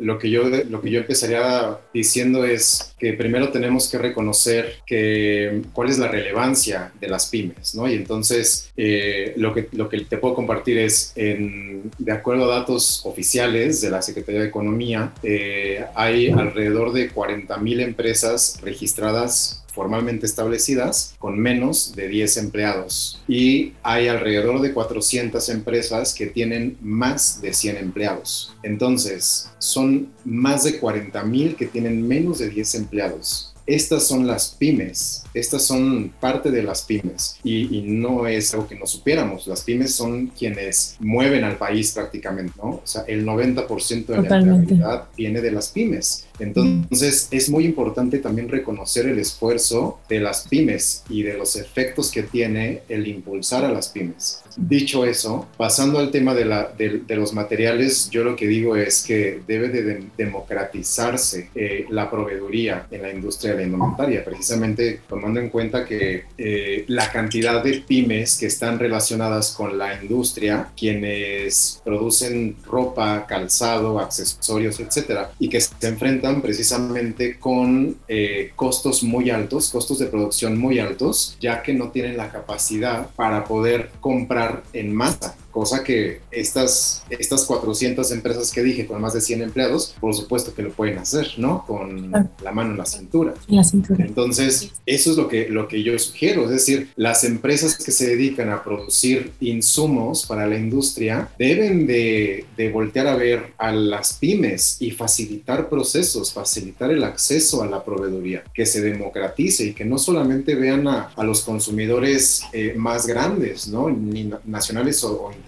[0.00, 5.62] lo, que yo, lo que yo empezaría diciendo es que primero tenemos que reconocer que,
[5.72, 7.88] cuál es la relevancia de las pymes, ¿no?
[7.88, 13.02] Y entonces eh, lo, que, lo que te puedo compartir es, de acuerdo a datos
[13.04, 20.24] oficiales de la Secretaría de Economía, eh, hay alrededor de 40 mil empresas registradas formalmente
[20.24, 27.42] establecidas con menos de 10 empleados y hay alrededor de 400 empresas que tienen más
[27.42, 28.56] de 100 empleados.
[28.62, 34.54] Entonces, son más de 40 mil que tienen menos de 10 empleados estas son las
[34.58, 39.62] pymes, estas son parte de las pymes y, no es algo que no supiéramos, las
[39.62, 42.68] pymes son quienes mueven al país prácticamente, ¿no?
[42.68, 46.25] O sea, el 90% de la empleabilidad viene de las pymes.
[46.38, 52.10] Entonces, es muy importante también reconocer el esfuerzo de las pymes y de los efectos
[52.10, 54.42] que tiene el impulsar a las pymes.
[54.56, 59.04] Dicho eso, pasando al tema de, la, de, los materiales, yo lo que digo es
[59.04, 65.40] que debe de, democratizarse eh, la proveeduría en la industria de la indumentaria, precisamente tomando
[65.40, 71.82] en cuenta que eh, la cantidad de pymes que están relacionadas con la industria, quienes
[71.84, 79.70] producen ropa, calzado, accesorios, etcétera, y que se enfrentan precisamente con eh, costos muy altos,
[79.70, 84.94] costos de producción muy altos, ya que no tienen la capacidad para poder comprar en
[84.94, 90.14] masa cosa que estas, estas 400 empresas que dije con más de 100 empleados, por
[90.14, 91.64] supuesto que lo pueden hacer, ¿no?
[91.66, 93.32] Con la mano en la cintura.
[93.48, 94.04] La cintura.
[94.04, 98.06] Entonces, eso es lo que, lo que yo sugiero, es decir, las empresas que se
[98.06, 104.12] dedican a producir insumos para la industria deben de, de voltear a ver a las
[104.12, 109.86] pymes y facilitar procesos, facilitar el acceso a la proveeduría, que se democratice y que
[109.86, 113.88] no solamente vean a, a los consumidores eh, más grandes, ¿no?
[113.88, 115.45] Ni nacionales o, o internacionales.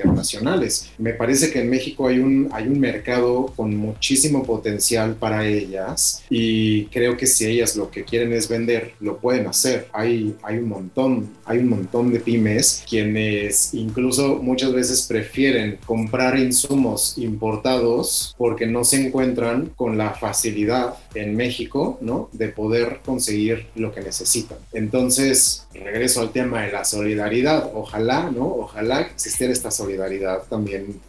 [0.99, 6.23] Me parece que en México hay un, hay un mercado con muchísimo potencial para ellas
[6.31, 9.89] y creo que si ellas lo que quieren es vender, lo pueden hacer.
[9.93, 16.39] Hay, hay un montón, hay un montón de pymes quienes incluso muchas veces prefieren comprar
[16.39, 22.29] insumos importados porque no se encuentran con la facilidad en México, ¿no?
[22.33, 24.59] De poder conseguir lo que necesitan.
[24.73, 27.71] Entonces, regreso al tema de la solidaridad.
[27.75, 28.47] Ojalá, ¿no?
[28.47, 31.01] Ojalá existiera esta solidaridad también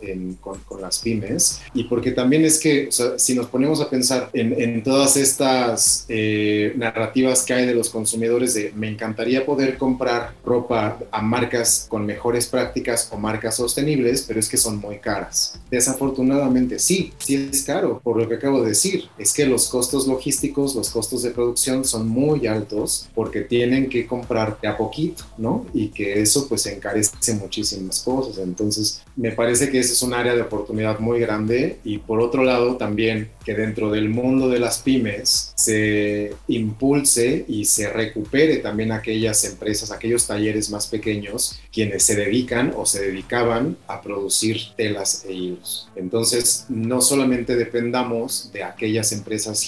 [0.41, 1.62] con, las pymes.
[1.74, 7.43] Y porque también es que, si nos ponemos a pensar en, todas estas eh, narrativas
[7.43, 12.48] que hay de los consumidores de me encantaría poder comprar ropa a marcas con mejores
[12.48, 15.60] prácticas o marcas sostenibles, pero es que son muy caras.
[15.69, 19.06] Desafortunadamente, sí, sí es caro, por lo que acabo de decir.
[19.17, 24.06] Es que los costos logísticos, los costos de producción son muy altos porque tienen que
[24.06, 25.66] comprar a poquito, ¿no?
[25.74, 28.38] Y que eso pues encarece muchísimas cosas.
[28.38, 32.44] Entonces, me parece que ese es un área de oportunidad muy grande y por otro
[32.44, 38.92] lado también que dentro del mundo de las pymes se impulse y se recupere también
[38.92, 45.26] aquellas empresas, aquellos talleres más pequeños quienes se dedican o se dedicaban a producir telas
[45.28, 45.90] e hilos.
[45.96, 49.62] Entonces, no solamente dependamos de aquellas empresas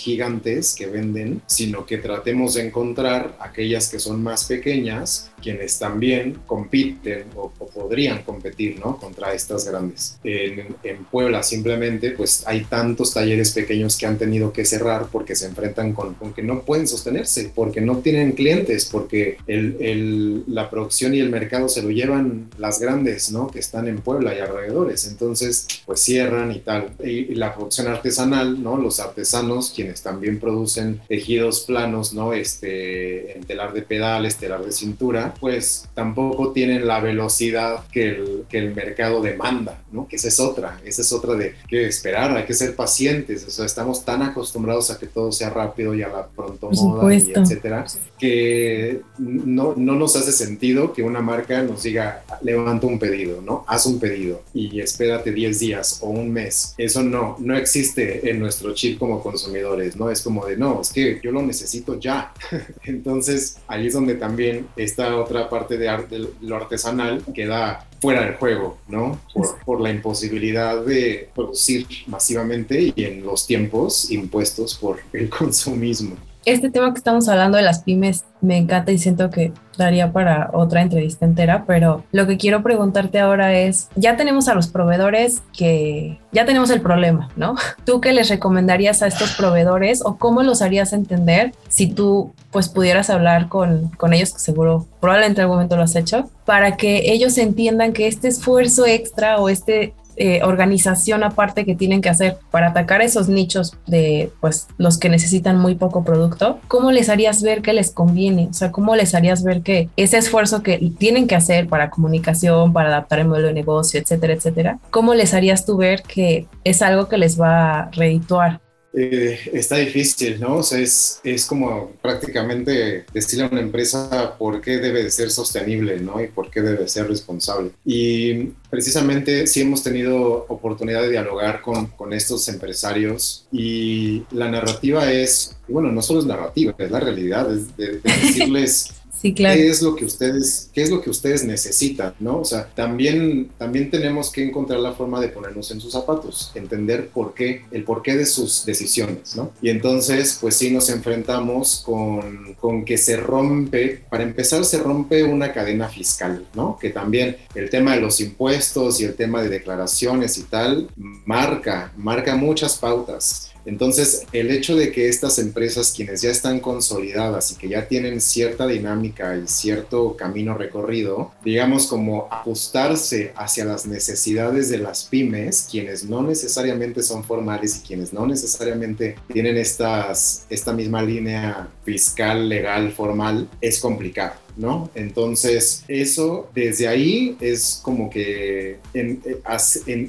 [0.76, 7.25] que venden, sino que tratemos de encontrar aquellas que son más pequeñas quienes también compiten
[7.36, 8.97] o, podrían competir, ¿no?
[8.97, 10.19] Contra estas grandes.
[10.23, 15.36] En, en, Puebla simplemente, pues hay tantos talleres pequeños que han tenido que cerrar porque
[15.36, 20.43] se enfrentan con, con que no pueden sostenerse, porque no tienen clientes, porque el, el,
[20.47, 23.47] la producción y el mercado se lo llevan las grandes, ¿no?
[23.47, 25.08] Que están en Puebla y alrededores.
[25.08, 26.91] Entonces, pues cierran y tal.
[27.04, 28.77] Y, y la producción artesanal, ¿no?
[28.77, 32.34] Los artesanos, quienes también producen tejidos planos, ¿no?
[32.34, 38.46] Este, en telar de pedales, telar de cintura, pues tampoco tienen la velocidad que el,
[38.50, 40.08] que el mercado demanda, ¿no?
[40.08, 43.52] Que esa es otra, esa es otra de que esperar, hay que ser pacientes, o
[43.52, 47.32] sea, estamos tan acostumbrados a que todo sea rápido y a la pronto moda, y
[47.36, 47.86] etcétera,
[48.17, 53.65] que no, no nos hace sentido que una marca nos diga, levanta un pedido, ¿no?
[53.67, 56.74] Haz un pedido y espérate 10 días o un mes.
[56.78, 60.10] Eso no, no existe en nuestro chip como consumidores, ¿no?
[60.10, 62.34] Es como de, no, es que yo lo necesito ya.
[62.84, 68.36] Entonces, ahí es donde también esta otra parte de, de lo artesanal queda fuera del
[68.36, 69.19] juego, ¿no?
[69.34, 76.17] Por, por, la imposibilidad de producir masivamente y en los tiempos impuestos por el consumismo
[76.45, 80.49] este tema que estamos hablando de las pymes me encanta y siento que daría para
[80.54, 85.41] otra entrevista entera, pero lo que quiero preguntarte ahora es, ya tenemos a los proveedores
[85.56, 87.56] que ya tenemos el problema, ¿no?
[87.86, 92.67] ¿Tú qué les recomendarías a estos proveedores o cómo los harías entender si tú pues
[92.67, 96.75] pudieras hablar con, con ellos, que seguro probablemente en algún momento lo has hecho, para
[96.75, 102.10] que ellos entiendan que este esfuerzo extra o este eh, organización aparte que tienen que
[102.10, 107.10] hacer para atacar esos nichos de pues los que necesitan muy poco producto, ¿cómo les
[107.10, 108.49] harías ver que les conviene?
[108.51, 112.71] O sea, ¿cómo les harías ver que ese esfuerzo que tienen que hacer para comunicación,
[112.71, 116.84] para adaptar el modelo de negocio, etcétera, etcétera, ¿cómo les harías tú ver que es
[116.84, 118.62] algo que les va a redituar?
[118.93, 120.58] Eh, está difícil, ¿no?
[120.58, 125.32] O sea, es, es como prácticamente decirle a una empresa por qué debe de ser
[125.32, 126.21] sostenible, ¿no?
[126.21, 127.71] Y por qué debe ser responsable.
[127.86, 135.12] Y precisamente sí hemos tenido oportunidad de dialogar con, con estos empresarios y la narrativa
[135.12, 138.93] es, bueno, no solo es narrativa, es la realidad, es de decirles...
[139.21, 142.39] ¿Qué es lo que ustedes, qué es lo que ustedes necesitan, no?
[142.39, 147.10] O sea, también, también tenemos que encontrar la forma de ponernos en sus zapatos, entender
[147.10, 149.51] por qué, el porqué de sus decisiones, ¿no?
[149.62, 155.23] Y entonces, pues sí nos enfrentamos con, con que se rompe, para empezar, se rompe
[155.23, 156.77] una cadena fiscal, ¿no?
[156.79, 161.93] Que también el tema de los impuestos y el tema de declaraciones y tal marca,
[161.95, 167.56] marca muchas pautas entonces, el hecho de que estas empresas, quienes ya están consolidadas y
[167.56, 174.69] que ya tienen cierta dinámica y cierto camino recorrido, digamos como ajustarse hacia las necesidades
[174.69, 180.74] de las pymes, quienes no necesariamente son formales y quienes no necesariamente tienen estas, esta
[180.74, 184.34] misma línea fiscal, legal, formal, es complicado.
[184.58, 184.90] ¿No?
[184.96, 189.22] Entonces, eso desde ahí es como que en,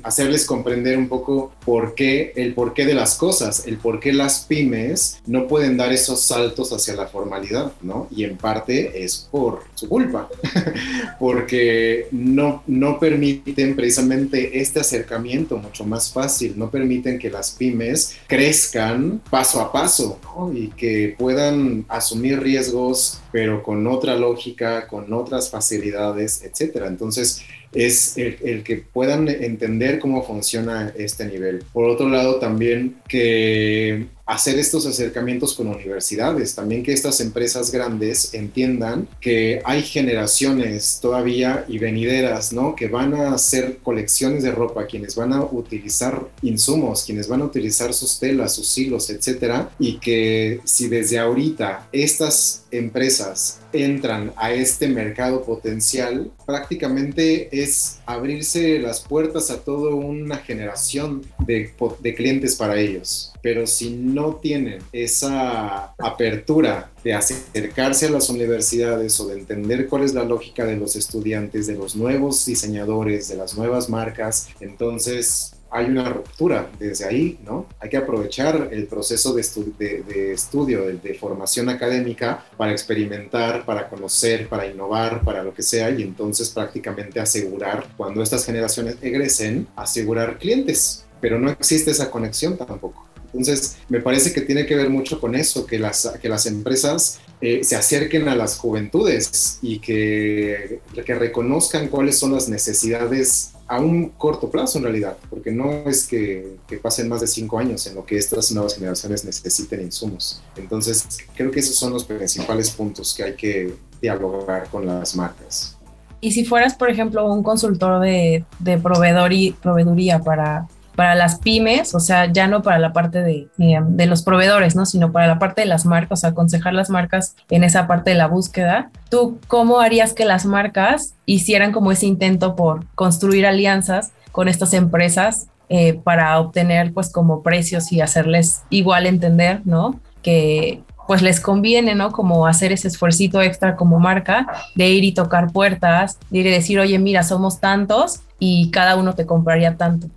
[0.03, 4.41] hacerles comprender un poco por qué, el porqué de las cosas, el por qué las
[4.41, 8.09] pymes no pueden dar esos saltos hacia la formalidad, ¿no?
[8.11, 10.29] Y en parte es por su culpa,
[11.19, 18.17] porque no, no permiten precisamente este acercamiento mucho más fácil, no permiten que las pymes
[18.27, 20.19] crezcan paso a paso
[20.55, 26.87] y que puedan asumir riesgos, pero con otra lógica con otras facilidades, etcétera.
[26.87, 27.43] Entonces,
[27.73, 31.65] es el, que puedan entender cómo funciona este nivel.
[31.73, 38.33] Por otro lado, también que hacer estos acercamientos con universidades, también que estas empresas grandes
[38.33, 42.75] entiendan que hay generaciones todavía y venideras, ¿no?
[42.75, 47.45] Que van a hacer colecciones de ropa, quienes van a utilizar insumos, quienes van a
[47.45, 54.53] utilizar sus telas, sus hilos, etcétera, y que si desde ahorita estas empresas entran a
[54.53, 62.57] este mercado potencial, prácticamente es abrirse las puertas a toda una generación de, de clientes
[62.57, 69.41] para ellos pero si no tienen esa apertura de acercarse a las universidades o de
[69.41, 73.89] entender cuál es la lógica de los estudiantes, de los nuevos diseñadores, de las nuevas
[73.89, 77.67] marcas, entonces hay una ruptura desde ahí, ¿no?
[77.81, 84.67] Hay que aprovechar el proceso de, estudio, de, formación académica para experimentar, para conocer, para
[84.67, 91.07] innovar, para lo que sea, y entonces prácticamente asegurar, cuando estas generaciones egresen, asegurar clientes,
[91.23, 93.12] pero no existe esa conexión tampoco.
[93.33, 97.21] Entonces, me parece que tiene que ver mucho con eso, que las, que las empresas
[97.41, 103.81] eh, se acerquen a las juventudes y que, que reconozcan cuáles son las necesidades a
[103.81, 107.87] un corto plazo en realidad, porque no es que, que, pasen más de cinco años
[107.87, 110.43] en lo que estas nuevas generaciones necesiten insumos.
[110.57, 115.79] Entonces, creo que esos son los principales puntos que hay que dialogar con las marcas.
[116.21, 121.39] Y si fueras, por ejemplo, un consultor de, de proveedor y proveeduría para para las
[121.39, 124.87] pymes, o sea, ya no para la parte de, eh, de, los proveedores, ¿no?
[124.87, 128.27] Sino para la parte de las marcas, aconsejar las marcas en esa parte de la
[128.27, 128.91] búsqueda.
[129.09, 134.75] ¿Tú cómo harías que las marcas hicieran como ese intento por construir alianzas con estas
[134.75, 139.99] empresas eh, para obtener pues como precios y hacerles igual entender, ¿no?
[140.23, 142.13] Que pues les conviene, ¿no?
[142.13, 146.51] Como hacer ese esfuercito extra como marca de ir y tocar puertas, de ir y
[146.51, 150.09] decir, oye, mira, somos tantos y cada uno te compraría tanto.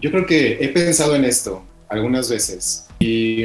[0.00, 3.44] Yo creo que he pensado en esto algunas veces y,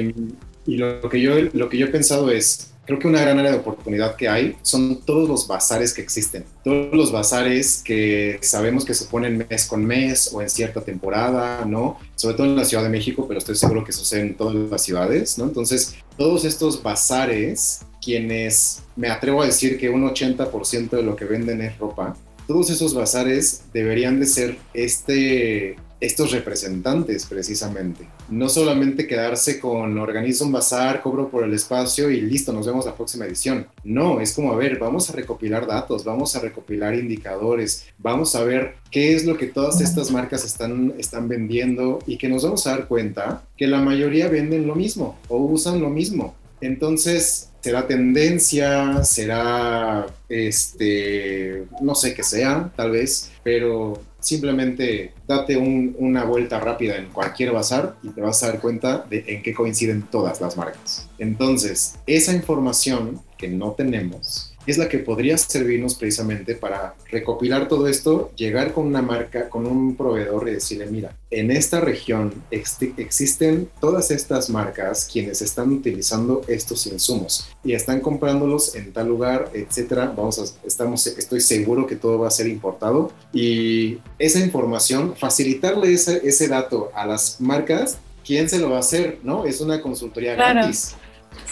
[0.65, 3.51] y, lo, que yo, lo que yo he pensado es, creo que una gran área
[3.51, 8.85] de oportunidad que hay son todos los bazares que existen, todos los bazares que sabemos
[8.85, 11.97] que se ponen mes con mes o en cierta temporada, ¿no?
[12.15, 14.83] Sobre todo en la Ciudad de México, pero estoy seguro que sucede en todas las
[14.83, 15.45] ciudades, ¿no?
[15.45, 21.25] Entonces, todos estos bazares, quienes me atrevo a decir que un 80% de lo que
[21.25, 22.15] venden es ropa,
[22.47, 28.05] todos esos bazares deberían de ser este estos representantes precisamente.
[28.29, 32.85] No solamente quedarse con organizo un bazar, cobro por el espacio y listo, nos vemos
[32.85, 33.67] la próxima edición.
[33.85, 38.43] No, es como, a ver, vamos a recopilar datos, vamos a recopilar indicadores, vamos a
[38.43, 42.67] ver qué es lo que todas estas marcas están, están vendiendo y que nos vamos
[42.67, 46.35] a dar cuenta que la mayoría venden lo mismo o usan lo mismo.
[46.65, 56.23] Entonces, será tendencia, será, este, no sé qué sea, tal vez, pero simplemente date una
[56.23, 60.03] vuelta rápida en cualquier bazar y te vas a dar cuenta de en qué coinciden
[60.03, 61.09] todas las marcas.
[61.17, 67.87] Entonces, esa información que no tenemos, es la que podría servirnos precisamente para recopilar todo
[67.87, 73.69] esto, llegar con una marca, con un proveedor y decirle, mira, en esta región existen
[73.79, 80.13] todas estas marcas quienes están utilizando estos insumos y están comprándolos en tal lugar, etcétera.
[80.15, 85.93] Vamos a, estamos, estoy seguro que todo va a ser importado y esa información, facilitarle
[85.93, 89.19] ese, ese dato a las marcas, ¿quién se lo va a hacer?
[89.23, 89.45] ¿No?
[89.45, 90.95] Es una consultoría gratis.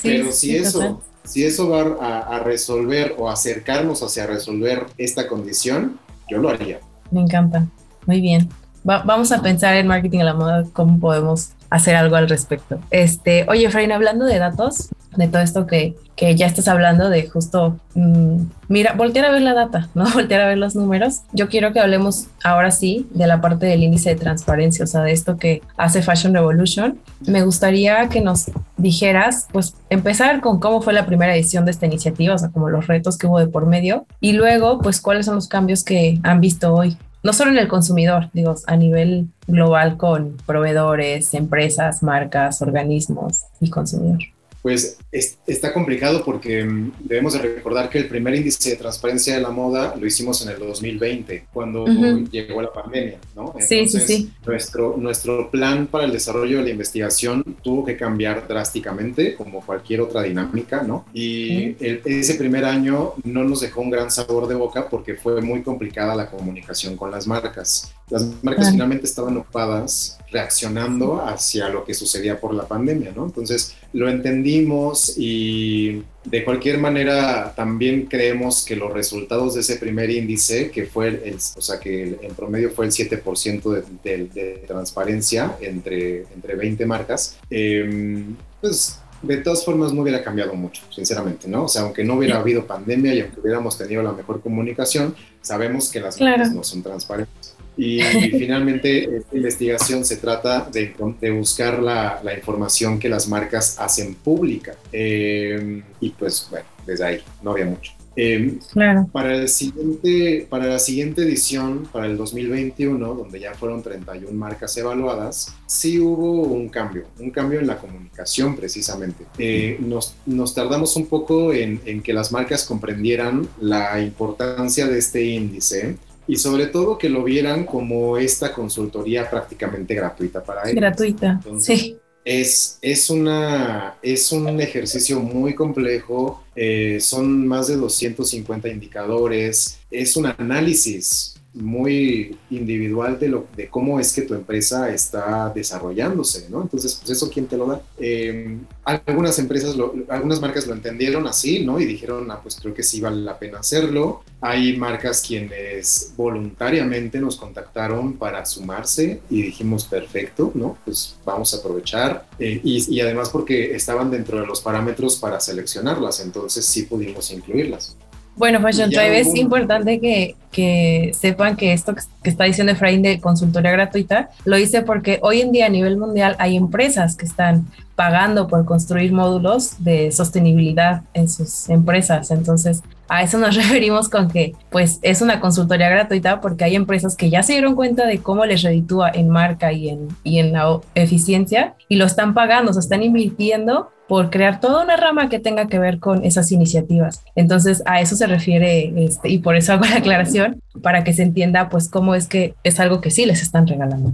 [0.01, 5.99] Pero si eso si eso va a, resolver o acercarnos hacia resolver esta condición,
[6.29, 6.79] yo lo haría.
[7.11, 7.67] Me encanta.
[8.05, 8.49] Muy bien.
[8.83, 12.79] vamos a pensar en marketing a la moda, cómo podemos hacer algo al respecto.
[12.91, 17.29] Este, oye, Efraín, hablando de datos, de todo esto que, que ya estás hablando, de
[17.29, 20.03] justo, mm, mira, voltear a ver la data, ¿no?
[20.13, 21.21] Voltear a ver los números.
[21.31, 25.01] Yo quiero que hablemos ahora sí de la parte del índice de transparencia, o sea,
[25.01, 26.99] de esto que hace Fashion Revolution.
[27.25, 31.85] Me gustaría que nos dijeras, pues, empezar con cómo fue la primera edición de esta
[31.85, 35.25] iniciativa, o sea, como los retos que hubo de por medio, y luego, pues, cuáles
[35.25, 39.27] son los cambios que han visto hoy no solo en el consumidor, digo, a nivel
[39.47, 44.19] global con proveedores, empresas, marcas, organismos y consumidor
[44.61, 49.41] pues está complicado porque mm, debemos de recordar que el primer índice de transparencia de
[49.41, 51.85] la moda lo hicimos en el 2020, cuando
[52.31, 53.55] llegó la pandemia, ¿no?
[53.59, 54.31] sí, sí, sí.
[54.45, 60.01] Nuestro, nuestro plan para el desarrollo de la investigación tuvo que cambiar drásticamente, como cualquier
[60.01, 61.05] otra dinámica, ¿no?
[61.13, 65.63] Y ese primer año no nos dejó un gran sabor de boca porque fue muy
[65.63, 67.93] complicada la comunicación con las marcas.
[68.09, 73.25] Las marcas finalmente estaban ocupadas reaccionando hacia lo que sucedía por la pandemia, ¿no?
[73.25, 80.09] Entonces lo entendimos y de cualquier manera también creemos que los resultados de ese primer
[80.09, 86.21] índice, que fue, el, o sea, que en promedio fue el 7% de, transparencia entre,
[86.33, 91.65] entre 20 marcas, em, pues de todas formas no hubiera cambiado mucho, sinceramente, ¿no?
[91.65, 95.91] O sea, aunque no hubiera habido pandemia y aunque hubiéramos tenido la mejor comunicación, sabemos
[95.91, 97.40] que las marcas no son transparentes.
[97.77, 98.01] Y,
[98.31, 104.15] finalmente, esta investigación se trata de, de buscar la, la, información que las marcas hacen
[104.15, 104.75] pública.
[104.91, 107.93] Eh, y pues, bueno, desde ahí no había mucho.
[108.17, 109.07] Eh, claro.
[109.11, 114.75] para, el siguiente, para la siguiente edición, para el 2021, donde ya fueron 31 marcas
[114.75, 119.25] evaluadas, sí hubo un cambio, un cambio en la comunicación precisamente.
[119.37, 124.99] Eh, nos, nos, tardamos un poco en, en que las marcas comprendieran la importancia de
[124.99, 125.95] este índice
[126.31, 130.75] y sobre todo que lo vieran como esta consultoría prácticamente gratuita para ellos.
[130.75, 131.97] Gratuita, sí.
[132.23, 140.15] Es, es, una, es un ejercicio muy complejo, eh, son más de 250 indicadores, es
[140.15, 146.61] un análisis muy individual de, lo, de cómo es que tu empresa está desarrollándose, ¿no?
[146.61, 147.81] Entonces, pues eso, ¿quién te lo da?
[147.97, 149.75] Eh, algunas empresas,
[150.07, 151.79] algunas marcas lo entendieron así, ¿no?
[151.79, 154.23] Y dijeron, ah, pues creo que sí vale la pena hacerlo.
[154.39, 160.77] Hay marcas quienes voluntariamente nos contactaron para sumarse y dijimos, perfecto, ¿no?
[160.85, 162.27] Pues vamos a aprovechar.
[162.39, 167.29] Eh, y, y además porque estaban dentro de los parámetros para seleccionarlas, entonces sí pudimos
[167.31, 167.97] incluirlas.
[168.35, 173.19] Bueno, Fashion Tribe, es importante que, que, sepan que esto que está diciendo Efraín de
[173.19, 177.67] consultoría gratuita, lo hice porque hoy en día a nivel mundial hay empresas que están
[177.95, 182.31] pagando por construir módulos de sostenibilidad en sus empresas.
[182.31, 187.15] Entonces, a eso nos referimos con que pues es una consultoría gratuita porque hay empresas
[187.17, 190.53] que ya se dieron cuenta de cómo les reditúa en marca y en, y en
[190.53, 195.39] la eficiencia y lo están pagando, se están invirtiendo por crear toda una rama que
[195.39, 197.23] tenga que ver con esas iniciativas.
[197.35, 201.23] Entonces, a eso se refiere este, y por eso hago la aclaración para que se
[201.23, 204.13] entienda pues cómo es que es algo que sí les están regalando.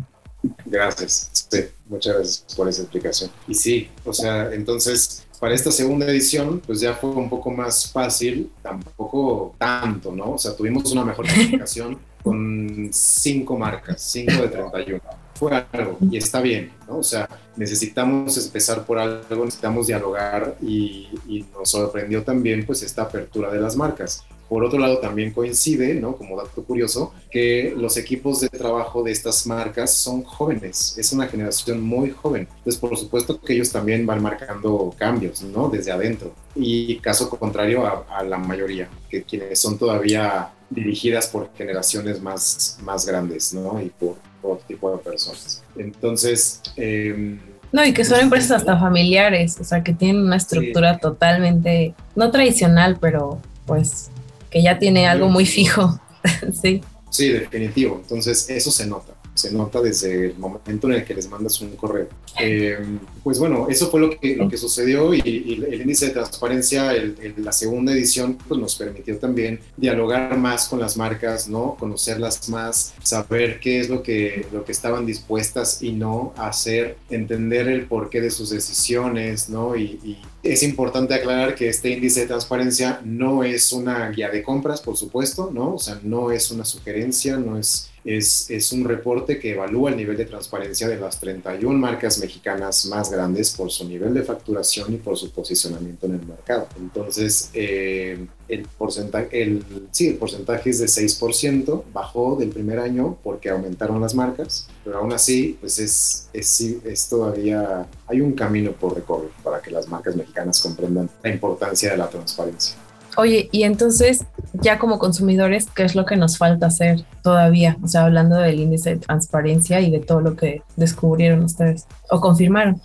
[0.65, 1.47] Gracias.
[1.49, 3.31] Sí, muchas gracias por esa explicación.
[3.47, 7.91] Y sí, o sea, entonces para esta segunda edición, pues ya fue un poco más
[7.91, 10.31] fácil, tampoco tanto, ¿no?
[10.31, 15.01] O sea, tuvimos una mejor calificación con cinco marcas, cinco de 31
[15.38, 16.97] fue algo y está bien, ¿no?
[16.97, 23.03] O sea, necesitamos empezar por algo, necesitamos dialogar y, y, nos sorprendió también pues esta
[23.03, 24.25] apertura de las marcas.
[24.49, 26.15] Por otro lado, también coincide, ¿no?
[26.15, 31.27] Como dato curioso, que los equipos de trabajo de estas marcas son jóvenes, es una
[31.27, 32.47] generación muy joven.
[32.57, 35.69] Entonces, por supuesto que ellos también van marcando cambios, ¿no?
[35.69, 36.33] Desde adentro.
[36.55, 42.77] Y caso contrario a, a la mayoría, que quienes son todavía dirigidas por generaciones más,
[42.83, 43.81] más grandes, ¿no?
[43.81, 45.63] Y por otro tipo de personas.
[45.77, 46.61] Entonces...
[46.75, 47.37] Eh,
[47.71, 51.01] no, y que son empresas hasta familiares, o sea, que tienen una estructura sí.
[51.01, 54.09] totalmente, no tradicional, pero pues
[54.49, 55.99] que ya tiene algo muy fijo.
[56.61, 56.81] sí.
[57.09, 57.99] Sí, definitivo.
[58.01, 61.75] Entonces, eso se nota se nota desde el momento en el que les mandas un
[61.75, 62.07] correo.
[62.39, 62.77] Eh,
[63.23, 65.21] pues bueno, eso fue lo que, lo que sucedió y,
[65.69, 70.79] el índice de transparencia, el, la segunda edición, pues nos permitió también dialogar más con
[70.79, 71.75] las marcas, ¿no?
[71.79, 77.67] Conocerlas más, saber qué es lo que, lo que estaban dispuestas y no hacer, entender
[77.67, 79.75] el porqué de sus decisiones, ¿no?
[79.75, 80.17] Y
[80.51, 84.97] es importante aclarar que este índice de transparencia no es una guía de compras, por
[84.97, 85.75] supuesto, ¿no?
[85.75, 89.97] O sea, no es una sugerencia, no es es, es, un reporte que evalúa el
[89.97, 94.93] nivel de transparencia de las 31 marcas mexicanas más grandes por su nivel de facturación
[94.93, 96.70] y por su posicionamiento en el mercado.
[96.80, 103.18] Entonces, eh, el, porcentaje, el, sí, el porcentaje es de 6%, bajó del primer año
[103.22, 108.72] porque aumentaron las marcas, pero aún así, pues es, es, es todavía, hay un camino
[108.72, 112.86] por recorrer para que las marcas mexicanas comprendan la importancia de la transparencia.
[113.18, 117.76] Oye, y entonces, ya como consumidores, ¿qué es lo que nos falta hacer todavía?
[117.84, 122.22] O sea, hablando del índice de transparencia y de todo lo que descubrieron ustedes o
[122.22, 122.80] confirmaron.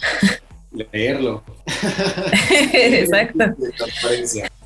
[0.72, 1.42] Leerlo.
[2.72, 3.44] Exacto.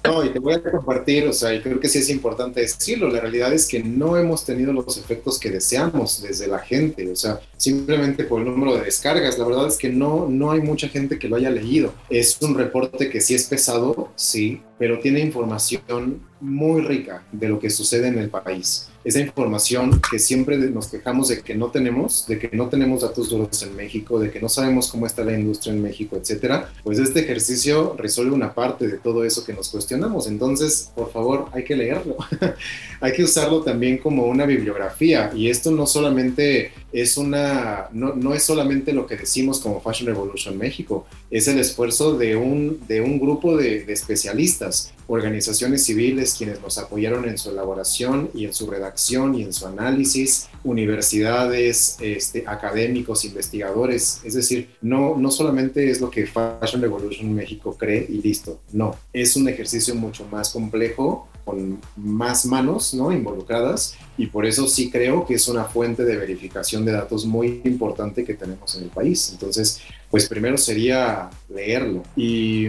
[0.05, 3.09] No, y te voy a compartir, o sea, y creo que sí es importante decirlo,
[3.09, 7.17] la realidad es que no hemos tenido los efectos que deseamos desde la gente, o
[7.17, 10.89] sea, simplemente por el número de descargas, la verdad es que no, no hay mucha
[10.89, 11.93] gente que lo haya leído.
[12.09, 17.59] Es un reporte que sí es pesado, sí, pero tiene información muy rica de lo
[17.59, 18.89] que sucede en el país.
[19.05, 23.31] Esa información que siempre nos quejamos de que no tenemos, de que no tenemos datos
[23.31, 26.99] duros en México, de que no sabemos cómo está la industria en México, etcétera, pues
[26.99, 30.27] este ejercicio resuelve una parte de todo eso que nos cuestionamos.
[30.27, 32.17] Entonces, por favor, hay que leerlo.
[33.01, 35.31] hay que usarlo también como una bibliografía.
[35.35, 40.07] Y esto no solamente es una, no, no, es solamente lo que decimos como Fashion
[40.07, 46.35] Revolution México, es el esfuerzo de un, de un grupo de, de especialistas, organizaciones civiles
[46.37, 51.99] quienes nos apoyaron en su elaboración y en su redacción y en su análisis, universidades,
[52.01, 58.07] este, académicos, investigadores, es decir, no, no solamente es lo que Fashion Revolution México cree
[58.09, 63.13] y listo, no, es un ejercicio mucho más complejo con más manos ¿no?
[63.13, 67.61] involucradas y por eso sí creo que es una fuente de verificación de datos muy
[67.65, 69.31] importante que tenemos en el país.
[69.33, 72.69] Entonces, pues primero sería leerlo y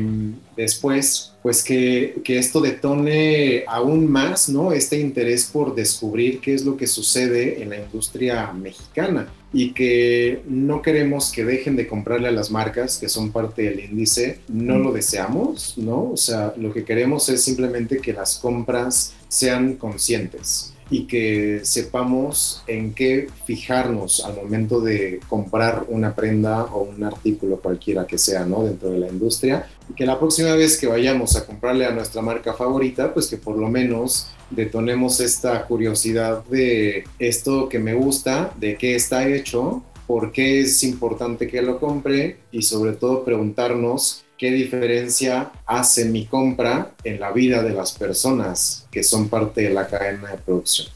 [0.55, 4.71] después, pues que, que esto detone aún más, ¿no?
[4.71, 10.41] Este interés por descubrir qué es lo que sucede en la industria mexicana y que
[10.47, 14.77] no queremos que dejen de comprarle a las marcas que son parte del índice, no
[14.77, 16.11] lo deseamos, ¿no?
[16.11, 22.63] O sea, lo que queremos es simplemente que las compras sean conscientes y que sepamos
[22.67, 28.45] en qué fijarnos al momento de comprar una prenda o un artículo cualquiera que sea,
[28.45, 28.63] ¿no?
[28.63, 32.21] Dentro de la industria y que la próxima vez que vayamos a comprarle a nuestra
[32.21, 38.53] marca favorita, pues que por lo menos detonemos esta curiosidad de esto que me gusta,
[38.59, 44.23] de qué está hecho, por qué es importante que lo compre y sobre todo preguntarnos
[44.37, 49.69] qué diferencia hace mi compra en la vida de las personas que son parte de
[49.71, 50.89] la cadena de producción.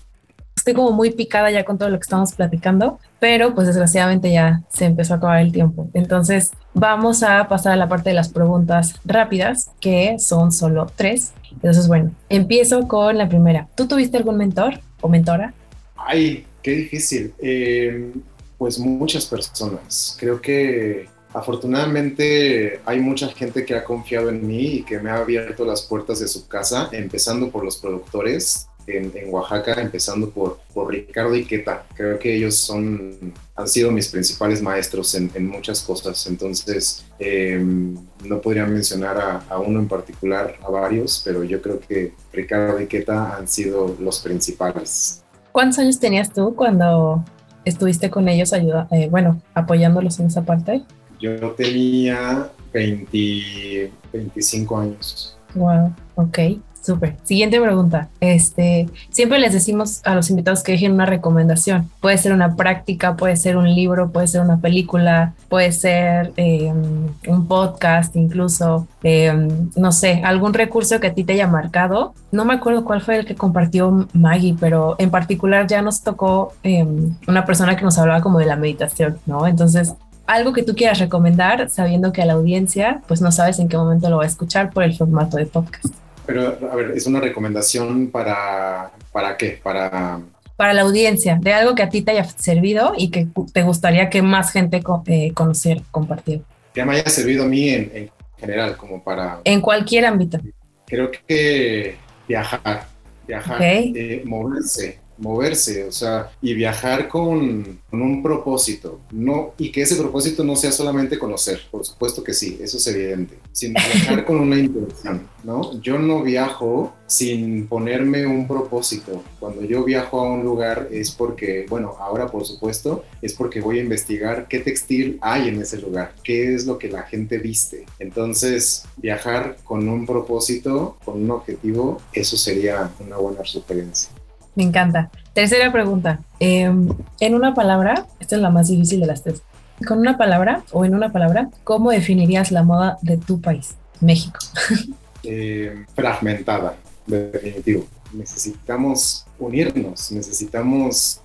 [0.55, 4.61] Estoy como muy picada ya con todo lo que estamos platicando, pero pues desgraciadamente ya
[4.69, 5.89] se empezó a acabar el tiempo.
[5.95, 11.33] Entonces vamos a pasar a la parte de las preguntas rápidas, que son solo tres.
[11.51, 13.69] Entonces, bueno, empiezo con la primera.
[13.75, 15.53] ¿Tú tuviste algún mentor o mentora?
[15.95, 17.33] Ay, qué difícil.
[17.39, 18.13] Eh,
[18.59, 20.15] pues muchas personas.
[20.19, 25.17] Creo que Afortunadamente hay mucha gente que ha confiado en mí y que me ha
[25.17, 30.91] abierto las puertas de su casa, empezando por los productores en, Oaxaca, empezando por, por
[30.91, 31.85] Ricardo Iqueta.
[31.95, 36.25] Creo que ellos son, han sido mis principales maestros en, muchas cosas.
[36.27, 41.79] Entonces, em, no podría mencionar a, a, uno en particular, a varios, pero yo creo
[41.79, 45.23] que Ricardo Iqueta han sido los principales.
[45.51, 47.23] ¿Cuántos años tenías tú cuando
[47.65, 50.83] estuviste con ellos, ayuda, eh, bueno, apoyándolos en esa parte?
[51.21, 55.37] Yo tenía 20, 25 años.
[55.53, 56.39] Wow, ok,
[56.81, 57.15] súper.
[57.23, 58.09] Siguiente pregunta.
[58.19, 61.89] Este, siempre les decimos a los invitados que dejen una recomendación.
[61.99, 67.09] Puede ser una práctica, puede ser un libro, puede ser una película, puede ser em,
[67.27, 72.13] un podcast, incluso, em, no sé, algún recurso que a ti te haya marcado.
[72.31, 76.53] No me acuerdo cuál fue el que compartió Maggie, pero en particular ya nos tocó
[76.63, 79.45] em, una persona que nos hablaba como de la meditación, ¿no?
[79.45, 79.93] Entonces,
[80.31, 83.77] algo que tú quieras recomendar, sabiendo que a la audiencia, pues no sabes en qué
[83.77, 85.93] momento lo va a escuchar por el formato de podcast.
[86.25, 89.59] Pero, a ver, ¿es una recomendación para, para qué?
[89.61, 90.21] Para...
[90.55, 94.09] Para la audiencia, de algo que a ti te haya servido y que te gustaría
[94.09, 96.43] que más gente eh, conociera, compartir.
[96.73, 99.41] Que me haya servido a mí en, en general, como para...
[99.43, 100.39] En cualquier ámbito.
[100.85, 102.85] Creo que viajar,
[103.27, 109.95] viajar, eh, moverse, moverse, o sea, y viajar con, un propósito, no, y que ese
[109.95, 114.39] propósito no sea solamente conocer, por supuesto que sí, eso es evidente, sino viajar con
[114.39, 115.79] una intención, ¿no?
[115.81, 119.21] Yo no viajo sin ponerme un propósito.
[119.39, 123.79] Cuando yo viajo a un lugar es porque, bueno, ahora por supuesto, es porque voy
[123.79, 127.85] a investigar qué textil hay en ese lugar, qué es lo que la gente viste.
[127.99, 134.09] Entonces, viajar con un propósito, con un objetivo, eso sería una buena sugerencia.
[134.55, 135.09] Me encanta.
[135.33, 136.19] Tercera pregunta.
[136.39, 136.89] Em,
[137.19, 139.41] en una palabra, esta es la más difícil de las tres.
[139.87, 144.39] Con una palabra o en una palabra, ¿cómo definirías la moda de tu país, México?
[145.23, 146.75] Eh, fragmentada,
[147.05, 147.85] definitivo.
[148.11, 151.21] Necesitamos unirnos, necesitamos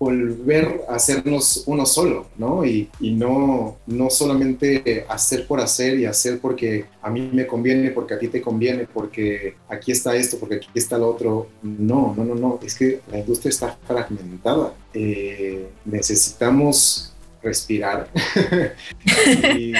[0.00, 2.64] volver a hacernos uno solo, ¿no?
[2.64, 8.14] Y, no, no solamente hacer por hacer y hacer porque a mí me conviene, porque
[8.14, 11.48] a ti te conviene, porque aquí está esto, porque aquí está lo otro.
[11.62, 12.58] No, no, no, no.
[12.64, 14.72] Es que la industria está fragmentada.
[14.94, 18.10] Eh, necesitamos respirar
[19.56, 19.72] y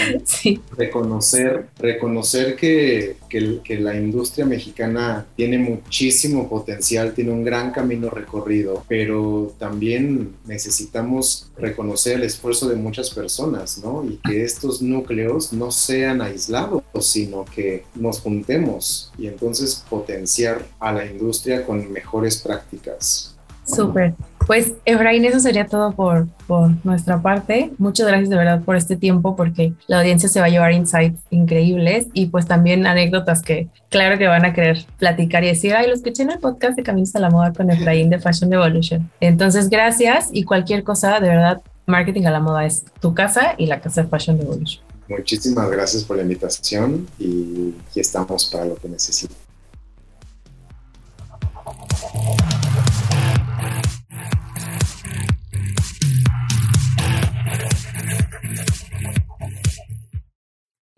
[0.77, 8.85] reconocer, reconocer que, que, la industria mexicana tiene muchísimo potencial, tiene un gran camino recorrido,
[8.89, 14.05] pero también necesitamos reconocer el esfuerzo de muchas personas, ¿no?
[14.05, 20.93] Y que estos núcleos no sean aislados, sino que nos juntemos y entonces potenciar a
[20.93, 23.37] la industria con mejores prácticas.
[23.65, 24.15] Súper.
[24.47, 27.71] Pues Efraín, eso sería todo por, por nuestra parte.
[27.79, 31.21] Muchas gracias de verdad por este tiempo porque la audiencia se va a llevar insights
[31.31, 35.87] increíbles y pues también anécdotas que claro que van a querer platicar y decir, ay,
[35.87, 39.11] lo escuché en el podcast de Caminos a la Moda con Efraín de Fashion Evolution.
[39.21, 43.67] Entonces, gracias y cualquier cosa, de verdad, Marketing a la Moda es tu casa y
[43.67, 44.83] la casa de Fashion Evolution.
[45.09, 49.37] Muchísimas gracias por la invitación y estamos para lo que necesiten.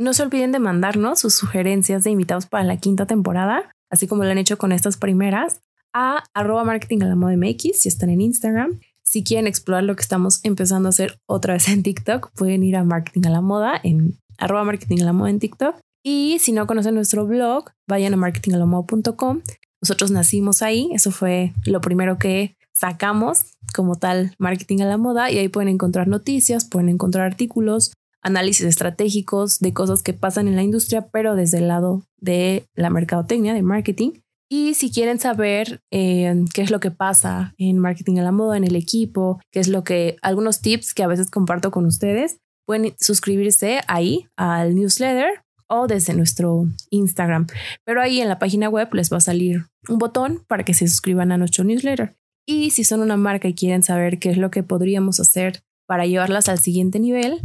[0.03, 4.25] No se olviden de mandarnos sus sugerencias de invitados para la quinta temporada, así como
[4.25, 5.61] lo han hecho con estas primeras,
[5.95, 8.81] a arroba marketing a la moda MX si están en Instagram.
[9.05, 12.75] Si quieren explorar lo que estamos empezando a hacer otra vez en TikTok, pueden ir
[12.75, 15.77] a marketing a la moda en arroba marketing a la moda en TikTok.
[16.03, 19.43] Y si no conocen nuestro blog, vayan a marketingalamoda.com.
[19.81, 25.31] Nosotros nacimos ahí, eso fue lo primero que sacamos como tal marketing a la moda
[25.31, 27.93] y ahí pueden encontrar noticias, pueden encontrar artículos,
[28.23, 32.91] análisis estratégicos de cosas que pasan en la industria, pero desde el lado de la
[32.91, 34.13] mercadotecnia, de marketing.
[34.49, 38.57] Y si quieren saber eh, qué es lo que pasa en marketing a la moda,
[38.57, 42.39] en el equipo, qué es lo que, algunos tips que a veces comparto con ustedes,
[42.67, 47.47] pueden suscribirse ahí al newsletter o desde nuestro Instagram.
[47.85, 50.87] Pero ahí en la página web les va a salir un botón para que se
[50.87, 52.15] suscriban a nuestro newsletter.
[52.47, 56.07] Y si son una marca y quieren saber qué es lo que podríamos hacer para
[56.07, 57.41] llevarlas al siguiente nivel,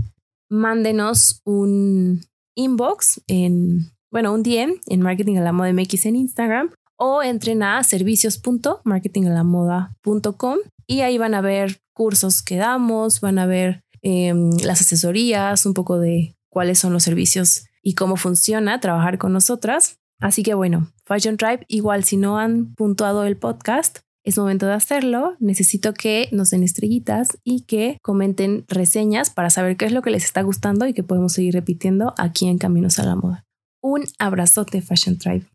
[0.49, 2.21] mándenos un
[2.55, 7.83] inbox en, bueno, un DM en Marketing la Moda MX en Instagram o entren a
[7.83, 15.65] servicios.marketingalamoda.com y ahí van a ver cursos que damos, van a ver em, las asesorías,
[15.65, 19.99] un poco de cuáles son los servicios y cómo funciona trabajar con nosotras.
[20.19, 24.73] Así que bueno, Fashion Tribe, igual si no han puntuado el podcast, es momento de
[24.73, 25.37] hacerlo.
[25.39, 30.09] Necesito que nos den estrellitas y que comenten reseñas para saber qué es lo que
[30.09, 33.45] les está gustando y que podemos seguir repitiendo aquí en Caminos a la Moda.
[33.81, 35.45] Un abrazote, Fashion Tribe.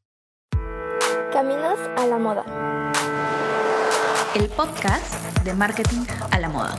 [1.32, 2.92] Caminos a la moda.
[4.34, 6.78] El podcast de marketing a la moda.